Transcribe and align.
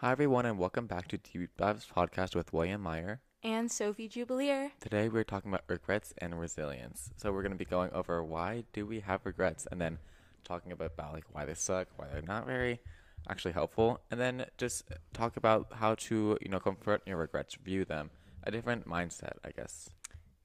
Hi, 0.00 0.12
everyone, 0.12 0.44
and 0.46 0.58
welcome 0.58 0.86
back 0.86 1.08
to 1.08 1.18
Deep 1.18 1.56
Dives 1.56 1.86
podcast 1.94 2.34
with 2.34 2.52
William 2.52 2.82
Meyer. 2.82 3.20
and 3.42 3.70
Sophie 3.70 4.08
Jubilier. 4.08 4.70
Today, 4.80 5.08
we're 5.08 5.24
talking 5.24 5.50
about 5.50 5.64
regrets 5.68 6.12
and 6.18 6.38
resilience. 6.38 7.10
So, 7.16 7.32
we're 7.32 7.42
going 7.42 7.52
to 7.52 7.58
be 7.58 7.64
going 7.64 7.90
over 7.92 8.22
why 8.22 8.64
do 8.72 8.84
we 8.84 9.00
have 9.00 9.24
regrets, 9.24 9.66
and 9.70 9.80
then 9.80 9.98
talking 10.44 10.72
about, 10.72 10.92
about 10.92 11.14
like 11.14 11.24
why 11.32 11.44
they 11.44 11.54
suck, 11.54 11.88
why 11.96 12.06
they're 12.12 12.22
not 12.22 12.46
very 12.46 12.80
actually 13.28 13.52
helpful, 13.52 14.00
and 14.10 14.20
then 14.20 14.46
just 14.58 14.84
talk 15.12 15.36
about 15.36 15.68
how 15.72 15.94
to 15.94 16.36
you 16.42 16.48
know 16.48 16.60
confront 16.60 17.02
your 17.06 17.16
regrets, 17.16 17.54
view 17.54 17.84
them, 17.84 18.10
a 18.42 18.50
different 18.50 18.86
mindset, 18.86 19.34
I 19.44 19.50
guess. 19.50 19.88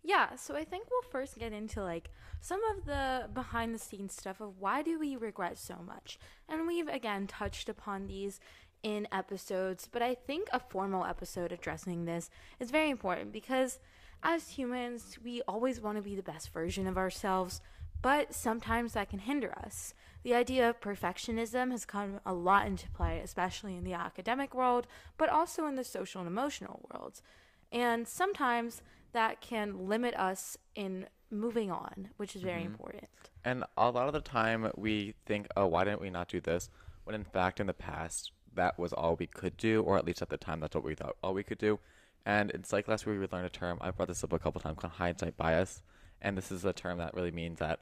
Yeah, 0.04 0.36
so 0.36 0.56
I 0.56 0.64
think 0.64 0.88
we'll 0.90 1.12
first 1.12 1.38
get 1.38 1.54
into 1.54 1.84
like 1.84 2.10
some 2.40 2.62
of 2.76 2.86
the 2.86 3.30
behind 3.34 3.76
the 3.76 3.80
scenes 3.80 4.14
stuff 4.14 4.42
of 4.42 4.58
why 4.60 4.82
do 4.82 4.98
we 4.98 5.16
regret 5.16 5.60
so 5.60 5.76
much. 5.86 6.18
And 6.50 6.66
we've 6.66 6.88
again 6.88 7.28
touched 7.28 7.70
upon 7.70 8.08
these 8.08 8.40
in 8.84 9.08
episodes, 9.12 9.88
but 9.92 10.02
I 10.02 10.16
think 10.16 10.48
a 10.52 10.60
formal 10.60 11.06
episode 11.06 11.52
addressing 11.52 12.06
this 12.06 12.30
is 12.60 12.72
very 12.72 12.90
important 12.90 13.32
because 13.32 13.80
as 14.24 14.50
humans, 14.50 15.18
we 15.24 15.42
always 15.48 15.82
want 15.82 15.98
to 15.98 16.02
be 16.02 16.16
the 16.16 16.24
best 16.24 16.54
version 16.54 16.88
of 16.88 16.98
ourselves, 16.98 17.62
but 18.02 18.34
sometimes 18.34 18.94
that 18.94 19.10
can 19.10 19.20
hinder 19.20 19.54
us. 19.58 19.94
The 20.24 20.36
idea 20.36 20.70
of 20.70 20.80
perfectionism 20.80 21.72
has 21.72 21.86
come 21.86 22.20
a 22.26 22.34
lot 22.34 22.68
into 22.68 22.90
play, 22.92 23.20
especially 23.24 23.76
in 23.76 23.84
the 23.84 23.94
academic 23.94 24.54
world, 24.54 24.86
but 25.18 25.30
also 25.30 25.66
in 25.66 25.76
the 25.76 25.84
social 25.84 26.22
and 26.22 26.28
emotional 26.28 26.88
worlds. 26.92 27.24
And 27.72 28.08
sometimes 28.08 28.82
that 29.14 29.42
can 29.42 29.88
limit 29.88 30.14
us 30.16 30.58
in 30.76 31.08
moving 31.32 31.72
on, 31.72 32.10
which 32.18 32.36
is 32.36 32.42
very 32.42 32.62
mm-hmm. 32.62 32.72
important. 32.72 33.10
And 33.44 33.64
a 33.78 33.90
lot 33.90 34.08
of 34.08 34.14
the 34.14 34.22
time, 34.22 34.70
we 34.76 35.16
think, 35.26 35.48
oh, 35.56 35.68
why 35.68 35.86
didn't 35.86 36.02
we 36.02 36.10
not 36.10 36.28
do 36.28 36.40
this? 36.40 36.70
When 37.04 37.16
in 37.16 37.24
fact, 37.24 37.60
in 37.60 37.68
the 37.68 37.74
past, 37.74 38.32
that 38.56 38.78
was 38.78 38.94
all 38.94 39.16
we 39.16 39.28
could 39.28 39.58
do, 39.58 39.82
or 39.82 39.98
at 39.98 40.06
least 40.06 40.22
at 40.22 40.30
the 40.30 40.38
time, 40.38 40.60
that's 40.60 40.76
what 40.76 40.84
we 40.84 40.96
thought 40.96 41.16
all 41.24 41.34
we 41.34 41.44
could 41.44 41.58
do. 41.58 41.80
And 42.26 42.52
in 42.52 42.64
psych 42.64 42.86
class, 42.86 43.06
we 43.06 43.18
would 43.18 43.32
learn 43.32 43.46
a 43.46 43.50
term. 43.50 43.78
I 43.82 43.92
brought 43.92 44.08
this 44.08 44.24
up 44.24 44.34
a 44.34 44.40
couple 44.40 44.62
times 44.62 44.78
called 44.80 44.94
hindsight 44.94 45.38
bias, 45.38 45.82
and 46.22 46.38
this 46.38 46.52
is 46.52 46.66
a 46.66 46.74
term 46.74 46.98
that 47.00 47.14
really 47.14 47.32
means 47.32 47.60
that 47.60 47.80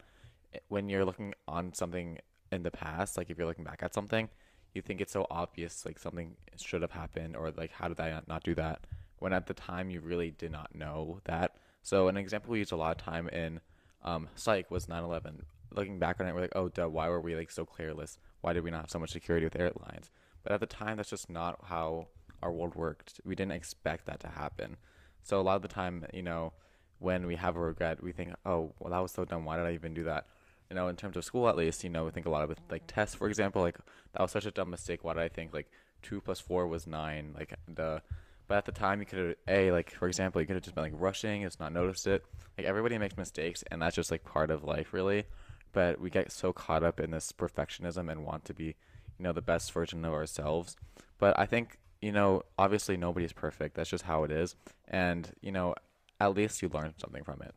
when 0.67 0.89
you're 0.89 1.05
looking 1.05 1.33
on 1.47 1.73
something 1.73 2.19
in 2.51 2.63
the 2.63 2.71
past, 2.71 3.17
like 3.17 3.29
if 3.29 3.37
you're 3.37 3.47
looking 3.47 3.65
back 3.65 3.83
at 3.83 3.93
something, 3.93 4.29
you 4.73 4.81
think 4.81 5.01
it's 5.01 5.11
so 5.11 5.27
obvious, 5.29 5.85
like 5.85 5.99
something 5.99 6.35
should 6.57 6.81
have 6.81 6.91
happened, 6.91 7.35
or 7.35 7.51
like 7.51 7.71
how 7.71 7.87
did 7.87 7.99
I 7.99 8.11
not- 8.11 8.27
not 8.27 8.43
do 8.43 8.55
that? 8.55 8.85
When 9.17 9.33
at 9.33 9.47
the 9.47 9.53
time 9.53 9.89
you 9.89 9.99
really 9.99 10.31
did 10.31 10.51
not 10.51 10.73
know 10.73 11.19
that. 11.25 11.57
So 11.81 12.07
an 12.07 12.17
example 12.17 12.51
we 12.51 12.59
used 12.59 12.71
a 12.71 12.77
lot 12.77 12.91
of 12.97 13.03
time 13.03 13.27
in 13.29 13.59
um, 14.03 14.29
psych 14.35 14.71
was 14.71 14.87
9/11. 14.87 15.43
Looking 15.71 15.99
back 15.99 16.19
on 16.19 16.27
it, 16.27 16.33
we're 16.33 16.41
like, 16.41 16.55
oh, 16.55 16.69
duh, 16.69 16.87
why 16.87 17.09
were 17.09 17.19
we 17.19 17.35
like 17.35 17.51
so 17.51 17.65
careless? 17.65 18.17
Why 18.41 18.53
did 18.53 18.63
we 18.63 18.71
not 18.71 18.81
have 18.81 18.89
so 18.89 18.99
much 18.99 19.11
security 19.11 19.45
with 19.45 19.59
airlines? 19.59 20.09
But 20.43 20.51
at 20.53 20.59
the 20.59 20.65
time, 20.65 20.97
that's 20.97 21.09
just 21.09 21.29
not 21.29 21.59
how 21.65 22.07
our 22.41 22.51
world 22.51 22.75
worked. 22.75 23.19
We 23.25 23.35
didn't 23.35 23.53
expect 23.53 24.05
that 24.05 24.19
to 24.21 24.27
happen. 24.27 24.77
So 25.23 25.39
a 25.39 25.43
lot 25.43 25.57
of 25.57 25.61
the 25.61 25.67
time, 25.67 26.05
you 26.13 26.23
know, 26.23 26.53
when 26.99 27.25
we 27.25 27.35
have 27.35 27.55
a 27.55 27.59
regret, 27.59 28.01
we 28.03 28.11
think, 28.11 28.33
oh, 28.45 28.73
well, 28.79 28.91
that 28.91 28.99
was 28.99 29.11
so 29.11 29.25
dumb. 29.25 29.45
Why 29.45 29.57
did 29.57 29.65
I 29.65 29.73
even 29.73 29.93
do 29.93 30.03
that? 30.05 30.27
You 30.69 30.75
know, 30.75 30.87
in 30.87 30.95
terms 30.95 31.17
of 31.17 31.25
school, 31.25 31.49
at 31.49 31.57
least, 31.57 31.83
you 31.83 31.89
know, 31.89 32.05
we 32.05 32.11
think 32.11 32.25
a 32.25 32.29
lot 32.29 32.43
of 32.43 32.51
it, 32.51 32.59
like 32.69 32.83
tests, 32.87 33.15
for 33.15 33.27
example, 33.27 33.61
like 33.61 33.77
that 34.13 34.21
was 34.21 34.31
such 34.31 34.45
a 34.45 34.51
dumb 34.51 34.69
mistake. 34.69 35.03
Why 35.03 35.13
did 35.13 35.23
I 35.23 35.27
think 35.29 35.53
like 35.53 35.71
two 36.01 36.21
plus 36.21 36.39
four 36.39 36.67
was 36.67 36.85
nine? 36.85 37.33
Like 37.37 37.55
the, 37.67 38.01
but 38.47 38.57
at 38.57 38.65
the 38.65 38.71
time, 38.71 38.99
you 38.99 39.05
could 39.05 39.19
have 39.19 39.35
a 39.47 39.71
like 39.71 39.91
for 39.91 40.07
example, 40.07 40.41
you 40.41 40.47
could 40.47 40.55
have 40.55 40.63
just 40.63 40.75
been 40.75 40.83
like 40.83 40.93
rushing, 40.95 41.43
just 41.43 41.59
not 41.59 41.71
noticed 41.71 42.07
it. 42.07 42.23
Like 42.57 42.67
everybody 42.67 42.97
makes 42.97 43.15
mistakes, 43.17 43.63
and 43.71 43.81
that's 43.81 43.95
just 43.95 44.11
like 44.11 44.23
part 44.23 44.51
of 44.51 44.63
life, 44.63 44.93
really. 44.93 45.25
But 45.71 45.99
we 46.01 46.09
get 46.09 46.31
so 46.31 46.51
caught 46.51 46.83
up 46.83 46.99
in 46.99 47.11
this 47.11 47.31
perfectionism 47.31 48.11
and 48.11 48.25
want 48.25 48.45
to 48.45 48.53
be, 48.53 48.75
you 49.19 49.23
know, 49.23 49.33
the 49.33 49.41
best 49.41 49.71
version 49.71 50.05
of 50.05 50.13
ourselves. 50.13 50.75
But 51.19 51.37
I 51.37 51.45
think, 51.45 51.77
you 52.01 52.11
know, 52.11 52.43
obviously 52.57 52.97
nobody's 52.97 53.33
perfect. 53.33 53.75
That's 53.75 53.89
just 53.89 54.05
how 54.05 54.23
it 54.23 54.31
is. 54.31 54.55
And, 54.87 55.31
you 55.41 55.51
know, 55.51 55.75
at 56.19 56.33
least 56.33 56.61
you 56.61 56.69
learn 56.69 56.93
something 56.97 57.23
from 57.23 57.41
it. 57.41 57.53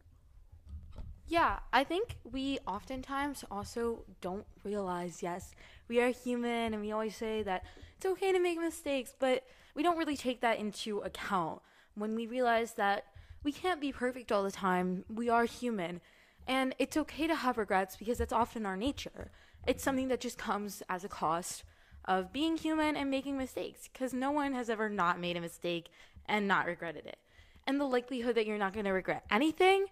Yeah, 1.28 1.60
I 1.72 1.84
think 1.84 2.16
we 2.30 2.58
oftentimes 2.66 3.44
also 3.50 4.04
don't 4.20 4.44
realize, 4.64 5.22
yes, 5.22 5.54
we 5.88 6.00
are 6.00 6.08
human 6.08 6.74
and 6.74 6.82
we 6.82 6.92
always 6.92 7.16
say 7.16 7.42
that 7.44 7.64
it's 7.96 8.04
okay 8.04 8.32
to 8.32 8.40
make 8.40 8.58
mistakes, 8.58 9.14
but 9.18 9.44
we 9.74 9.82
don't 9.82 9.96
really 9.96 10.16
take 10.16 10.40
that 10.40 10.58
into 10.58 10.98
account 10.98 11.62
when 11.94 12.14
we 12.16 12.26
realize 12.26 12.74
that 12.74 13.06
we 13.44 13.52
can't 13.52 13.80
be 13.80 13.92
perfect 13.92 14.30
all 14.32 14.42
the 14.42 14.50
time. 14.50 15.04
We 15.08 15.28
are 15.28 15.44
human. 15.44 16.00
And 16.46 16.74
it's 16.78 16.96
okay 16.96 17.28
to 17.28 17.36
have 17.36 17.56
regrets 17.56 17.96
because 17.96 18.18
that's 18.18 18.32
often 18.32 18.66
our 18.66 18.76
nature. 18.76 19.30
It's 19.66 19.82
something 19.82 20.08
that 20.08 20.20
just 20.20 20.38
comes 20.38 20.82
as 20.88 21.04
a 21.04 21.08
cost 21.08 21.64
of 22.04 22.32
being 22.32 22.56
human 22.56 22.96
and 22.96 23.10
making 23.10 23.38
mistakes 23.38 23.88
because 23.92 24.12
no 24.12 24.30
one 24.30 24.54
has 24.54 24.68
ever 24.68 24.88
not 24.88 25.20
made 25.20 25.36
a 25.36 25.40
mistake 25.40 25.88
and 26.26 26.48
not 26.48 26.66
regretted 26.66 27.06
it. 27.06 27.18
And 27.66 27.80
the 27.80 27.84
likelihood 27.84 28.34
that 28.34 28.46
you're 28.46 28.58
not 28.58 28.72
going 28.72 28.86
to 28.86 28.92
regret 28.92 29.24
anything 29.30 29.86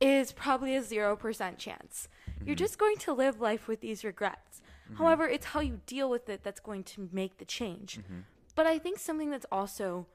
is 0.00 0.32
probably 0.32 0.74
a 0.74 0.82
0% 0.82 1.58
chance. 1.58 2.08
You're 2.26 2.54
mm-hmm. 2.54 2.54
just 2.54 2.78
going 2.78 2.96
to 2.98 3.12
live 3.12 3.40
life 3.40 3.68
with 3.68 3.80
these 3.80 4.04
regrets. 4.04 4.60
Mm-hmm. 4.86 4.96
However, 4.96 5.28
it's 5.28 5.46
how 5.46 5.60
you 5.60 5.80
deal 5.86 6.10
with 6.10 6.28
it 6.28 6.42
that's 6.42 6.60
going 6.60 6.82
to 6.84 7.08
make 7.12 7.38
the 7.38 7.44
change. 7.44 7.98
Mm-hmm. 7.98 8.20
But 8.54 8.66
I 8.66 8.78
think 8.78 8.98
something 8.98 9.30
that's 9.30 9.46
also 9.50 10.06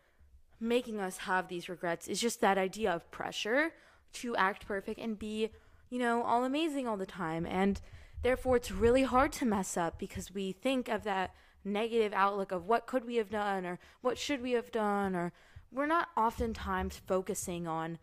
making 0.60 1.00
us 1.00 1.18
have 1.20 1.48
these 1.48 1.70
regrets 1.70 2.08
is 2.08 2.20
just 2.20 2.42
that 2.42 2.58
idea 2.58 2.92
of 2.92 3.10
pressure 3.12 3.72
to 4.12 4.36
act 4.36 4.68
perfect 4.68 5.00
and 5.00 5.18
be, 5.18 5.50
you 5.90 6.00
know, 6.00 6.24
all 6.24 6.44
amazing 6.44 6.88
all 6.88 6.98
the 6.98 7.06
time. 7.06 7.46
And 7.46 7.80
therefore, 8.22 8.56
it's 8.56 8.72
really 8.72 9.04
hard 9.04 9.32
to 9.34 9.46
mess 9.46 9.78
up 9.78 10.00
because 10.00 10.34
we 10.34 10.52
think 10.52 10.88
of 10.90 11.04
that 11.04 11.34
negative 11.64 12.14
outlook 12.14 12.52
of 12.52 12.66
what 12.66 12.88
could 12.88 13.06
we 13.06 13.16
have 13.16 13.30
done 13.30 13.66
or 13.66 13.80
what 14.02 14.18
should 14.18 14.42
we 14.42 14.52
have 14.54 14.72
done, 14.72 15.16
or 15.16 15.34
we're 15.72 15.86
not 15.86 16.10
oftentimes 16.16 17.02
focusing 17.06 17.68
on 17.68 18.00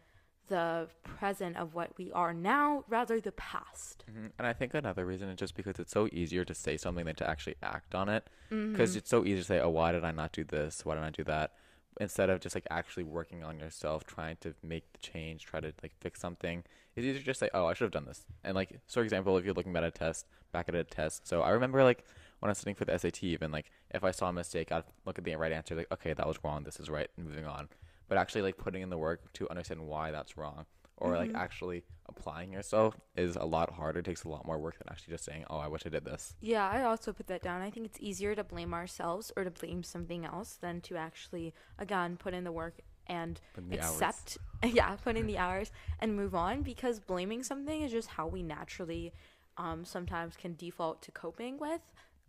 the 0.48 0.88
present 1.02 1.56
of 1.56 1.74
what 1.74 1.90
we 1.98 2.12
are 2.12 2.32
now, 2.32 2.84
rather 2.88 3.20
the 3.20 3.32
past. 3.32 4.04
Mhm. 4.08 4.30
And 4.38 4.46
I 4.46 4.52
think 4.52 4.74
another 4.74 5.04
reason 5.04 5.28
is 5.28 5.36
just 5.36 5.56
because 5.56 5.80
it's 5.80 5.90
so 5.92 6.08
easier 6.12 6.44
to 6.44 6.54
say 6.54 6.76
something 6.76 7.04
than 7.04 7.16
to 7.16 7.28
actually 7.28 7.56
act 7.62 7.96
on 7.96 8.08
it. 8.08 8.28
Because 8.48 8.94
it's 8.94 9.10
so 9.10 9.24
easy 9.24 9.38
to 9.38 9.44
say, 9.44 9.58
oh, 9.58 9.70
why 9.70 9.90
did 9.90 10.04
I 10.04 10.12
not 10.12 10.30
do 10.30 10.44
this? 10.44 10.84
Why 10.84 10.94
didn't 10.94 11.06
I 11.06 11.10
do 11.10 11.24
that? 11.24 11.54
Instead 11.98 12.28
of 12.28 12.40
just 12.40 12.54
like 12.54 12.66
actually 12.70 13.04
working 13.04 13.42
on 13.42 13.58
yourself, 13.58 14.04
trying 14.04 14.36
to 14.40 14.54
make 14.62 14.92
the 14.92 14.98
change, 14.98 15.44
try 15.44 15.60
to 15.60 15.72
like 15.82 15.92
fix 16.00 16.20
something. 16.20 16.62
It's 16.94 17.04
easier 17.04 17.18
to 17.20 17.24
just 17.24 17.40
say, 17.40 17.48
oh, 17.54 17.66
I 17.66 17.74
should 17.74 17.84
have 17.84 17.92
done 17.92 18.04
this. 18.04 18.26
And 18.44 18.54
like, 18.54 18.80
so 18.86 19.00
for 19.00 19.04
example, 19.04 19.36
if 19.38 19.44
you're 19.44 19.54
looking 19.54 19.76
at 19.76 19.84
a 19.84 19.90
test, 19.90 20.26
back 20.52 20.68
at 20.68 20.74
a 20.74 20.84
test. 20.84 21.26
So 21.26 21.42
I 21.42 21.50
remember 21.50 21.82
like 21.82 22.04
when 22.40 22.48
I 22.48 22.50
was 22.50 22.58
studying 22.58 22.76
for 22.76 22.84
the 22.84 22.98
SAT, 22.98 23.24
even 23.24 23.50
like 23.50 23.70
if 23.90 24.04
I 24.04 24.10
saw 24.10 24.28
a 24.28 24.32
mistake, 24.32 24.72
I'd 24.72 24.84
look 25.04 25.18
at 25.18 25.24
the 25.24 25.34
right 25.36 25.52
answer, 25.52 25.74
like, 25.74 25.90
okay, 25.92 26.12
that 26.12 26.26
was 26.26 26.38
wrong. 26.44 26.64
This 26.64 26.78
is 26.78 26.90
right. 26.90 27.08
Moving 27.16 27.46
on. 27.46 27.68
But 28.08 28.18
actually 28.18 28.42
like 28.42 28.56
putting 28.56 28.82
in 28.82 28.90
the 28.90 28.98
work 28.98 29.32
to 29.34 29.48
understand 29.48 29.80
why 29.80 30.10
that's 30.10 30.36
wrong 30.36 30.66
or 30.96 31.16
like 31.16 31.30
actually 31.34 31.84
applying 32.08 32.52
yourself 32.52 32.98
is 33.16 33.36
a 33.36 33.44
lot 33.44 33.72
harder. 33.74 34.00
It 34.00 34.04
takes 34.06 34.24
a 34.24 34.28
lot 34.28 34.46
more 34.46 34.58
work 34.58 34.78
than 34.78 34.88
actually 34.90 35.12
just 35.14 35.24
saying, 35.24 35.44
"Oh, 35.50 35.58
I 35.58 35.68
wish 35.68 35.82
I 35.86 35.90
did 35.90 36.04
this." 36.04 36.34
Yeah, 36.40 36.68
I 36.68 36.82
also 36.82 37.12
put 37.12 37.28
that 37.28 37.42
down. 37.42 37.62
I 37.62 37.70
think 37.70 37.86
it's 37.86 37.98
easier 38.00 38.34
to 38.34 38.44
blame 38.44 38.74
ourselves 38.74 39.32
or 39.36 39.44
to 39.44 39.50
blame 39.50 39.82
something 39.82 40.24
else 40.24 40.54
than 40.54 40.80
to 40.82 40.96
actually, 40.96 41.54
again, 41.78 42.16
put 42.16 42.34
in 42.34 42.44
the 42.44 42.52
work 42.52 42.80
and 43.06 43.40
the 43.68 43.80
hours. 43.80 44.26
accept, 44.26 44.36
yeah, 44.64 44.96
put 44.96 45.16
in 45.16 45.26
the 45.26 45.38
hours 45.38 45.72
and 45.98 46.14
move 46.14 46.34
on 46.34 46.62
because 46.62 47.00
blaming 47.00 47.42
something 47.42 47.82
is 47.82 47.90
just 47.92 48.08
how 48.10 48.26
we 48.26 48.42
naturally 48.42 49.12
um, 49.56 49.84
sometimes 49.84 50.36
can 50.36 50.54
default 50.54 51.02
to 51.02 51.10
coping 51.10 51.58
with 51.58 51.80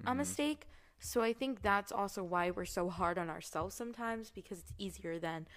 a 0.05 0.15
Mm-hmm. 0.15 0.15
mistake. 0.15 0.67
So 0.99 1.21
I 1.21 1.33
think 1.33 1.61
that's 1.61 1.91
also 1.91 2.23
why 2.23 2.49
we're 2.49 2.65
so 2.65 2.89
hard 2.89 3.19
on 3.19 3.29
ourselves 3.29 3.75
sometimes 3.75 4.31
because 4.31 4.59
it's 4.59 4.73
easier 4.79 5.19
than, 5.19 5.47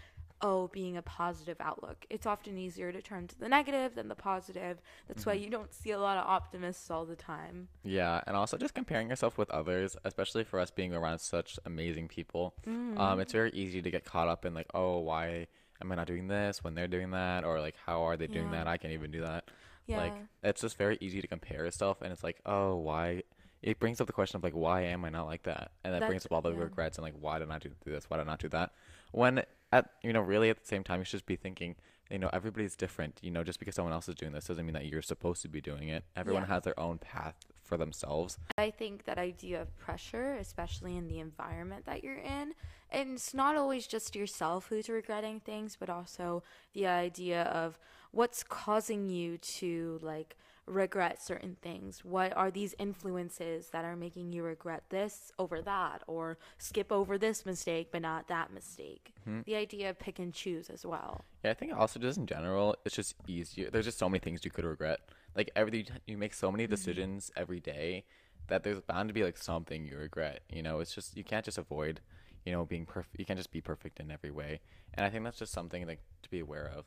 oh, 0.43 0.69
being 0.69 0.97
a 0.97 1.03
positive 1.03 1.56
outlook. 1.61 2.06
It's 2.09 2.25
often 2.27 2.56
easier 2.56 2.93
to 2.93 3.03
turn 3.03 3.27
to 3.28 3.39
the 3.39 3.49
negative 3.49 3.95
than 3.95 4.09
the 4.09 4.15
positive. 4.15 4.81
That's 5.06 5.21
Mm-hmm. 5.23 5.31
why 5.31 5.34
you 5.34 5.51
don't 5.51 5.73
see 5.75 5.91
a 5.91 5.99
lot 5.99 6.17
of 6.17 6.25
optimists 6.27 6.91
all 6.91 7.05
the 7.05 7.17
time. 7.17 7.69
Yeah, 7.82 8.20
and 8.26 8.37
also 8.37 8.56
just 8.56 8.75
comparing 8.75 9.11
yourself 9.11 9.37
with 9.37 9.50
others, 9.50 9.97
especially 10.05 10.44
for 10.44 10.59
us 10.59 10.70
being 10.70 10.94
around 10.94 11.19
such 11.19 11.59
amazing 11.67 12.09
people. 12.09 12.55
Mm-hmm. 12.67 12.99
Um, 12.99 13.20
it's 13.20 13.32
very 13.32 13.50
easy 13.53 13.82
to 13.82 13.91
get 13.91 14.05
caught 14.05 14.29
up 14.29 14.44
in 14.44 14.55
like, 14.55 14.69
"Oh, 14.75 14.99
why 15.00 15.47
am 15.82 15.93
I 15.93 15.94
not 15.94 16.06
doing 16.06 16.29
this 16.29 16.64
when 16.64 16.75
they're 16.75 16.88
doing 16.88 17.11
that?" 17.11 17.44
Or 17.44 17.61
like, 17.61 17.76
"How 17.87 18.03
are 18.03 18.17
they 18.17 18.26
doing 18.26 18.47
Yeah. 18.53 18.64
that? 18.64 18.67
I 18.67 18.76
can't 18.79 18.94
even 18.94 19.11
do 19.11 19.20
that." 19.20 19.50
Yeah. 19.87 19.99
Like, 19.99 20.14
it's 20.43 20.61
just 20.62 20.79
very 20.79 20.97
easy 21.00 21.20
to 21.20 21.26
compare 21.26 21.64
yourself, 21.64 22.00
and 22.03 22.12
it's 22.12 22.23
like, 22.25 22.41
"Oh, 22.47 22.76
why?" 22.76 23.25
It 23.62 23.79
brings 23.79 24.00
up 24.00 24.06
the 24.06 24.14
question 24.14 24.37
of 24.38 24.43
like, 24.44 24.55
"Why 24.55 24.82
am 24.85 25.05
I 25.05 25.11
not 25.11 25.26
like 25.26 25.43
that?" 25.43 25.73
And 25.85 25.93
that 25.93 26.06
brings 26.06 26.25
up 26.25 26.32
all 26.32 26.41
the 26.41 26.53
yeah. 26.53 26.61
regrets 26.61 26.97
and 26.97 27.05
like, 27.05 27.14
"Why 27.20 27.38
did 27.38 27.49
I 27.49 27.53
not 27.53 27.61
do 27.62 27.70
this? 27.85 28.09
Why 28.09 28.17
did 28.17 28.26
I 28.26 28.31
not 28.31 28.38
do 28.38 28.49
that?" 28.49 28.73
When 29.12 29.43
at 29.72 29.90
you 30.02 30.12
know 30.12 30.20
really 30.20 30.50
at 30.50 30.58
the 30.61 30.67
same 30.67 30.84
time, 30.84 31.00
you 31.00 31.05
should 31.05 31.19
just 31.19 31.26
be 31.26 31.37
thinking, 31.37 31.76
you 32.11 32.19
know, 32.19 32.31
everybody's 32.32 32.76
different. 32.76 33.19
You 33.22 33.31
know, 33.31 33.44
just 33.44 33.58
because 33.58 33.75
someone 33.75 33.93
else 33.93 34.08
is 34.08 34.14
doing 34.14 34.32
this 34.32 34.46
doesn't 34.46 34.64
mean 34.64 34.75
that 34.75 34.87
you're 34.87 35.02
supposed 35.02 35.43
to 35.43 35.49
be 35.49 35.61
doing 35.61 35.88
it. 35.88 36.05
Everyone 36.17 36.43
Yeah. 36.43 36.49
has 36.55 36.62
their 36.64 36.78
own 36.78 36.99
path 36.99 37.37
for 37.62 37.76
themselves. 37.76 38.37
I 38.58 38.70
think 38.70 39.05
that 39.05 39.17
idea 39.19 39.62
of 39.62 39.76
pressure, 39.78 40.34
especially 40.34 40.96
in 40.96 41.06
the 41.06 41.20
environment 41.20 41.84
that 41.87 42.02
you're 42.02 42.17
in, 42.19 42.55
and 42.90 43.11
it's 43.12 43.32
not 43.32 43.55
always 43.56 43.87
just 43.87 44.17
yourself 44.17 44.67
who's 44.69 44.88
regretting 44.88 45.38
things, 45.40 45.76
but 45.78 45.88
also 45.88 46.43
the 46.73 46.88
idea 46.88 47.43
of 47.44 47.78
what's 48.11 48.43
causing 48.43 49.08
you 49.08 49.38
to 49.38 50.00
like 50.02 50.37
regret 50.70 51.22
certain 51.22 51.56
things? 51.61 52.05
What 52.05 52.37
are 52.37 52.50
these 52.50 52.75
influences 52.78 53.70
that 53.70 53.84
are 53.84 53.96
making 53.96 54.32
you 54.32 54.43
regret 54.43 54.84
this 54.88 55.32
over 55.38 55.61
that 55.62 56.02
or 56.06 56.38
skip 56.58 56.93
over 56.93 57.19
this 57.19 57.44
mistake 57.44 57.88
but 57.90 58.02
not 58.02 58.28
that 58.28 58.52
mistake? 58.52 59.12
Mhm. 59.26 59.44
The 59.44 59.56
idea 59.56 59.90
of 59.90 59.99
pick 59.99 60.19
and 60.19 60.32
choose 60.32 60.70
as 60.70 60.87
well. 60.87 61.25
Yeah, 61.44 61.50
I 61.50 61.55
think 61.55 61.72
also 61.75 61.99
just 61.99 62.19
in 62.19 62.26
general, 62.26 62.76
it's 62.84 62.94
just 62.94 63.17
easier. 63.26 63.70
There's 63.70 63.87
just 63.87 63.99
so 63.99 64.08
many 64.08 64.20
things 64.20 64.44
you 64.44 64.50
could 64.50 64.64
regret. 64.64 65.00
Like 65.34 65.50
every 65.56 65.87
you 66.06 66.17
make 66.17 66.34
so 66.34 66.50
many 66.50 66.67
decisions 66.67 67.31
every 67.37 67.61
day 67.61 68.05
that 68.49 68.62
there's 68.62 68.81
bound 68.81 69.08
to 69.08 69.12
be 69.14 69.25
like 69.25 69.38
something 69.38 69.87
you 69.87 69.96
regret. 69.96 70.43
You 70.50 70.62
know, 70.62 70.81
it's 70.81 70.94
just 70.94 71.16
you 71.16 71.25
can't 71.25 71.44
just 71.44 71.58
avoid, 71.58 72.00
you 72.44 72.52
know, 72.52 72.64
being 72.64 72.87
perfect. 72.87 73.19
You 73.19 73.25
can't 73.25 73.38
just 73.38 73.52
be 73.52 73.61
perfect 73.61 74.00
in 74.00 74.11
every 74.11 74.31
way. 74.31 74.61
And 74.94 75.06
I 75.06 75.11
think 75.11 75.25
that's 75.25 75.38
just 75.38 75.52
something 75.52 75.87
like 75.87 76.00
to 76.23 76.31
be 76.31 76.40
aware 76.40 76.70
of. 76.76 76.84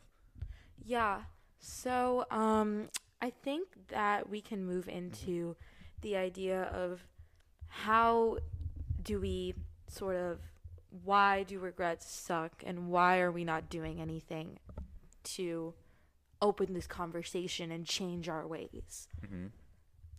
Yeah. 0.83 1.21
So, 1.59 2.25
um, 2.29 2.89
I 3.23 3.29
think 3.29 3.69
that 3.87 4.29
we 4.29 4.41
can 4.41 4.65
move 4.65 4.89
into 4.89 5.55
the 6.01 6.17
idea 6.17 6.63
of 6.63 7.07
how 7.69 8.39
do 9.01 9.21
we 9.21 9.53
sort 9.87 10.17
of 10.17 10.39
why 11.05 11.43
do 11.43 11.57
regrets 11.57 12.05
suck 12.05 12.61
and 12.65 12.89
why 12.89 13.21
are 13.21 13.31
we 13.31 13.45
not 13.45 13.69
doing 13.69 14.01
anything 14.01 14.59
to 15.23 15.73
open 16.41 16.73
this 16.73 16.85
conversation 16.85 17.71
and 17.71 17.85
change 17.85 18.27
our 18.27 18.45
ways? 18.45 19.07
hmm 19.25 19.47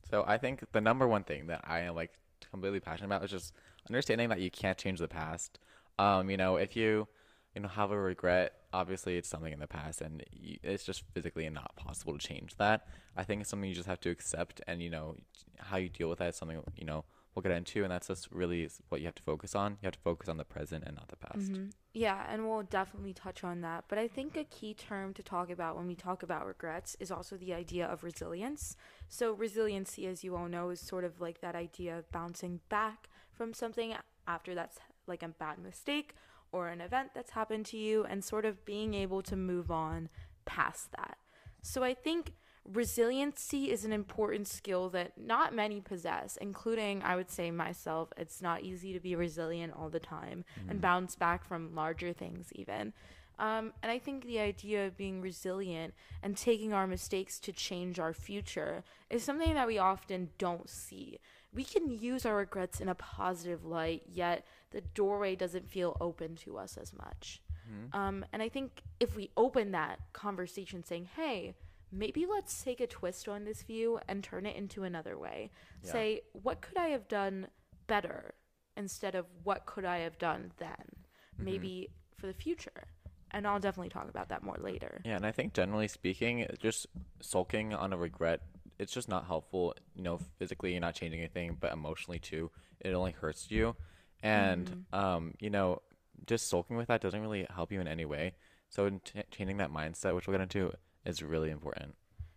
So 0.08 0.24
I 0.26 0.38
think 0.38 0.64
the 0.72 0.80
number 0.80 1.06
one 1.06 1.24
thing 1.24 1.48
that 1.48 1.60
I 1.62 1.80
am 1.80 1.94
like 1.94 2.12
completely 2.50 2.80
passionate 2.80 3.08
about 3.08 3.22
is 3.22 3.30
just 3.30 3.52
understanding 3.86 4.30
that 4.30 4.40
you 4.40 4.50
can't 4.50 4.78
change 4.78 4.98
the 4.98 5.08
past. 5.08 5.58
Um, 5.98 6.30
you 6.30 6.38
know, 6.38 6.56
if 6.56 6.74
you, 6.74 7.06
you 7.54 7.62
know, 7.62 7.68
have 7.68 7.90
a 7.90 7.98
regret, 7.98 8.52
obviously 8.72 9.16
it's 9.16 9.28
something 9.28 9.52
in 9.52 9.60
the 9.60 9.66
past, 9.66 10.00
and 10.00 10.24
it's 10.32 10.84
just 10.84 11.04
physically 11.12 11.48
not 11.48 11.76
possible 11.76 12.16
to 12.16 12.18
change 12.18 12.56
that. 12.56 12.86
I 13.16 13.24
think 13.24 13.40
it's 13.40 13.50
something 13.50 13.68
you 13.68 13.74
just 13.74 13.88
have 13.88 14.00
to 14.00 14.10
accept, 14.10 14.60
and 14.66 14.82
you 14.82 14.90
know, 14.90 15.16
how 15.58 15.76
you 15.76 15.88
deal 15.88 16.08
with 16.08 16.18
that 16.18 16.30
is 16.30 16.36
something 16.36 16.62
you 16.76 16.84
know 16.84 17.04
we'll 17.34 17.42
get 17.42 17.52
into, 17.52 17.82
and 17.82 17.90
that's 17.90 18.08
just 18.08 18.28
really 18.30 18.68
what 18.88 19.00
you 19.00 19.06
have 19.06 19.14
to 19.16 19.22
focus 19.22 19.54
on. 19.54 19.72
You 19.82 19.86
have 19.86 19.94
to 19.94 20.00
focus 20.00 20.28
on 20.28 20.36
the 20.36 20.44
present 20.44 20.84
and 20.86 20.96
not 20.96 21.08
the 21.08 21.16
past. 21.16 21.52
Mhm. 21.52 21.72
Yeah, 21.92 22.24
and 22.28 22.48
we'll 22.48 22.62
definitely 22.64 23.12
touch 23.12 23.44
on 23.44 23.60
that. 23.60 23.84
But 23.88 23.98
I 23.98 24.08
think 24.08 24.36
a 24.36 24.44
key 24.44 24.74
term 24.74 25.14
to 25.14 25.22
talk 25.22 25.50
about 25.50 25.76
when 25.76 25.86
we 25.86 25.94
talk 25.94 26.22
about 26.22 26.46
regrets 26.46 26.96
is 26.98 27.10
also 27.10 27.36
the 27.36 27.54
idea 27.54 27.86
of 27.86 28.02
resilience. 28.02 28.76
So, 29.08 29.32
resiliency, 29.32 30.06
as 30.06 30.24
you 30.24 30.34
all 30.36 30.48
know, 30.48 30.70
is 30.70 30.80
sort 30.80 31.04
of 31.04 31.20
like 31.20 31.40
that 31.40 31.54
idea 31.54 31.96
of 31.96 32.10
bouncing 32.10 32.60
back 32.68 33.08
from 33.32 33.54
something 33.54 33.94
after 34.26 34.54
that's 34.54 34.78
like 35.06 35.22
a 35.22 35.28
bad 35.28 35.58
mistake 35.58 36.14
or 36.54 36.68
an 36.68 36.80
event 36.80 37.10
that's 37.14 37.32
happened 37.32 37.66
to 37.66 37.76
you 37.76 38.04
and 38.04 38.24
sort 38.24 38.44
of 38.44 38.64
being 38.64 38.94
able 38.94 39.22
to 39.22 39.34
move 39.34 39.70
on 39.70 40.08
past 40.44 40.92
that. 40.92 41.18
So, 41.62 41.82
I 41.82 41.94
think 41.94 42.32
resiliency 42.64 43.70
is 43.70 43.84
an 43.84 43.92
important 43.92 44.46
skill 44.46 44.88
that 44.90 45.18
not 45.18 45.54
many 45.54 45.80
possess, 45.80 46.38
including, 46.40 47.02
I 47.02 47.16
would 47.16 47.30
say, 47.30 47.50
myself. 47.50 48.12
It's 48.16 48.40
not 48.40 48.62
easy 48.62 48.92
to 48.92 49.00
be 49.00 49.16
resilient 49.16 49.74
all 49.76 49.90
the 49.90 50.00
time 50.00 50.44
and 50.68 50.80
bounce 50.80 51.16
back 51.16 51.44
from 51.44 51.74
larger 51.74 52.12
things, 52.12 52.50
even. 52.54 52.92
Um, 53.38 53.72
and 53.82 53.90
I 53.90 53.98
think 53.98 54.24
the 54.24 54.38
idea 54.38 54.86
of 54.86 54.96
being 54.96 55.20
resilient 55.20 55.94
and 56.22 56.36
taking 56.36 56.72
our 56.72 56.86
mistakes 56.86 57.40
to 57.40 57.52
change 57.52 57.98
our 57.98 58.14
future 58.14 58.84
is 59.10 59.24
something 59.24 59.54
that 59.54 59.66
we 59.66 59.78
often 59.78 60.30
don't 60.38 60.70
see. 60.70 61.18
We 61.52 61.64
can 61.64 61.88
use 61.90 62.24
our 62.24 62.36
regrets 62.36 62.80
in 62.80 62.88
a 62.88 62.94
positive 62.94 63.64
light, 63.64 64.02
yet 64.12 64.46
the 64.74 64.80
doorway 64.80 65.36
doesn't 65.36 65.70
feel 65.70 65.96
open 66.00 66.34
to 66.34 66.58
us 66.58 66.76
as 66.76 66.92
much. 66.92 67.40
Mhm. 67.70 67.94
Um, 67.94 68.26
and 68.32 68.42
I 68.42 68.48
think 68.48 68.82
if 68.98 69.16
we 69.16 69.30
open 69.36 69.70
that 69.70 70.00
conversation 70.12 70.82
saying, 70.82 71.06
hey, 71.16 71.54
maybe 71.92 72.26
let's 72.26 72.62
take 72.62 72.80
a 72.80 72.86
twist 72.88 73.28
on 73.28 73.44
this 73.44 73.62
view 73.62 74.00
and 74.08 74.22
turn 74.24 74.44
it 74.46 74.56
into 74.56 74.82
another 74.82 75.16
way. 75.16 75.52
Yeah. 75.84 75.92
Say, 75.92 76.20
what 76.32 76.60
could 76.60 76.76
I 76.76 76.88
have 76.88 77.06
done 77.06 77.46
better 77.86 78.34
instead 78.76 79.14
of 79.14 79.26
what 79.44 79.64
could 79.64 79.84
I 79.84 79.98
have 79.98 80.18
done 80.18 80.52
then? 80.56 81.06
Mhm. 81.38 81.44
Maybe 81.44 81.90
for 82.16 82.26
the 82.26 82.34
future. 82.34 82.88
And 83.30 83.46
I'll 83.46 83.60
definitely 83.60 83.90
talk 83.90 84.08
about 84.08 84.28
that 84.30 84.42
more 84.42 84.56
later. 84.58 85.00
Yeah, 85.04 85.16
and 85.16 85.26
I 85.26 85.30
think 85.32 85.54
generally 85.54 85.88
speaking, 85.88 86.46
just 86.58 86.86
sulking 87.20 87.72
on 87.72 87.92
a 87.92 87.96
regret, 87.96 88.42
it's 88.78 88.92
just 88.92 89.08
not 89.08 89.26
helpful. 89.26 89.74
You 89.94 90.02
know, 90.02 90.18
physically 90.38 90.72
you're 90.72 90.80
not 90.80 90.94
changing 90.96 91.20
anything, 91.20 91.56
but 91.60 91.72
emotionally 91.72 92.18
too, 92.18 92.50
it 92.80 92.92
only 92.92 93.12
hurts 93.12 93.50
you. 93.52 93.76
And 94.24 94.84
um, 94.92 95.34
you 95.40 95.50
know, 95.50 95.82
just 96.26 96.48
sulking 96.48 96.76
with 96.76 96.88
that 96.88 97.00
doesn't 97.00 97.20
really 97.20 97.46
help 97.54 97.70
you 97.70 97.80
in 97.80 97.88
any 97.88 98.04
way. 98.04 98.34
So 98.70 98.88
t- 98.88 99.22
changing 99.30 99.58
that 99.58 99.72
mindset, 99.72 100.14
which 100.14 100.26
we'll 100.26 100.36
get 100.36 100.42
into, 100.42 100.72
is 101.04 101.22
really 101.22 101.50
important. 101.50 101.94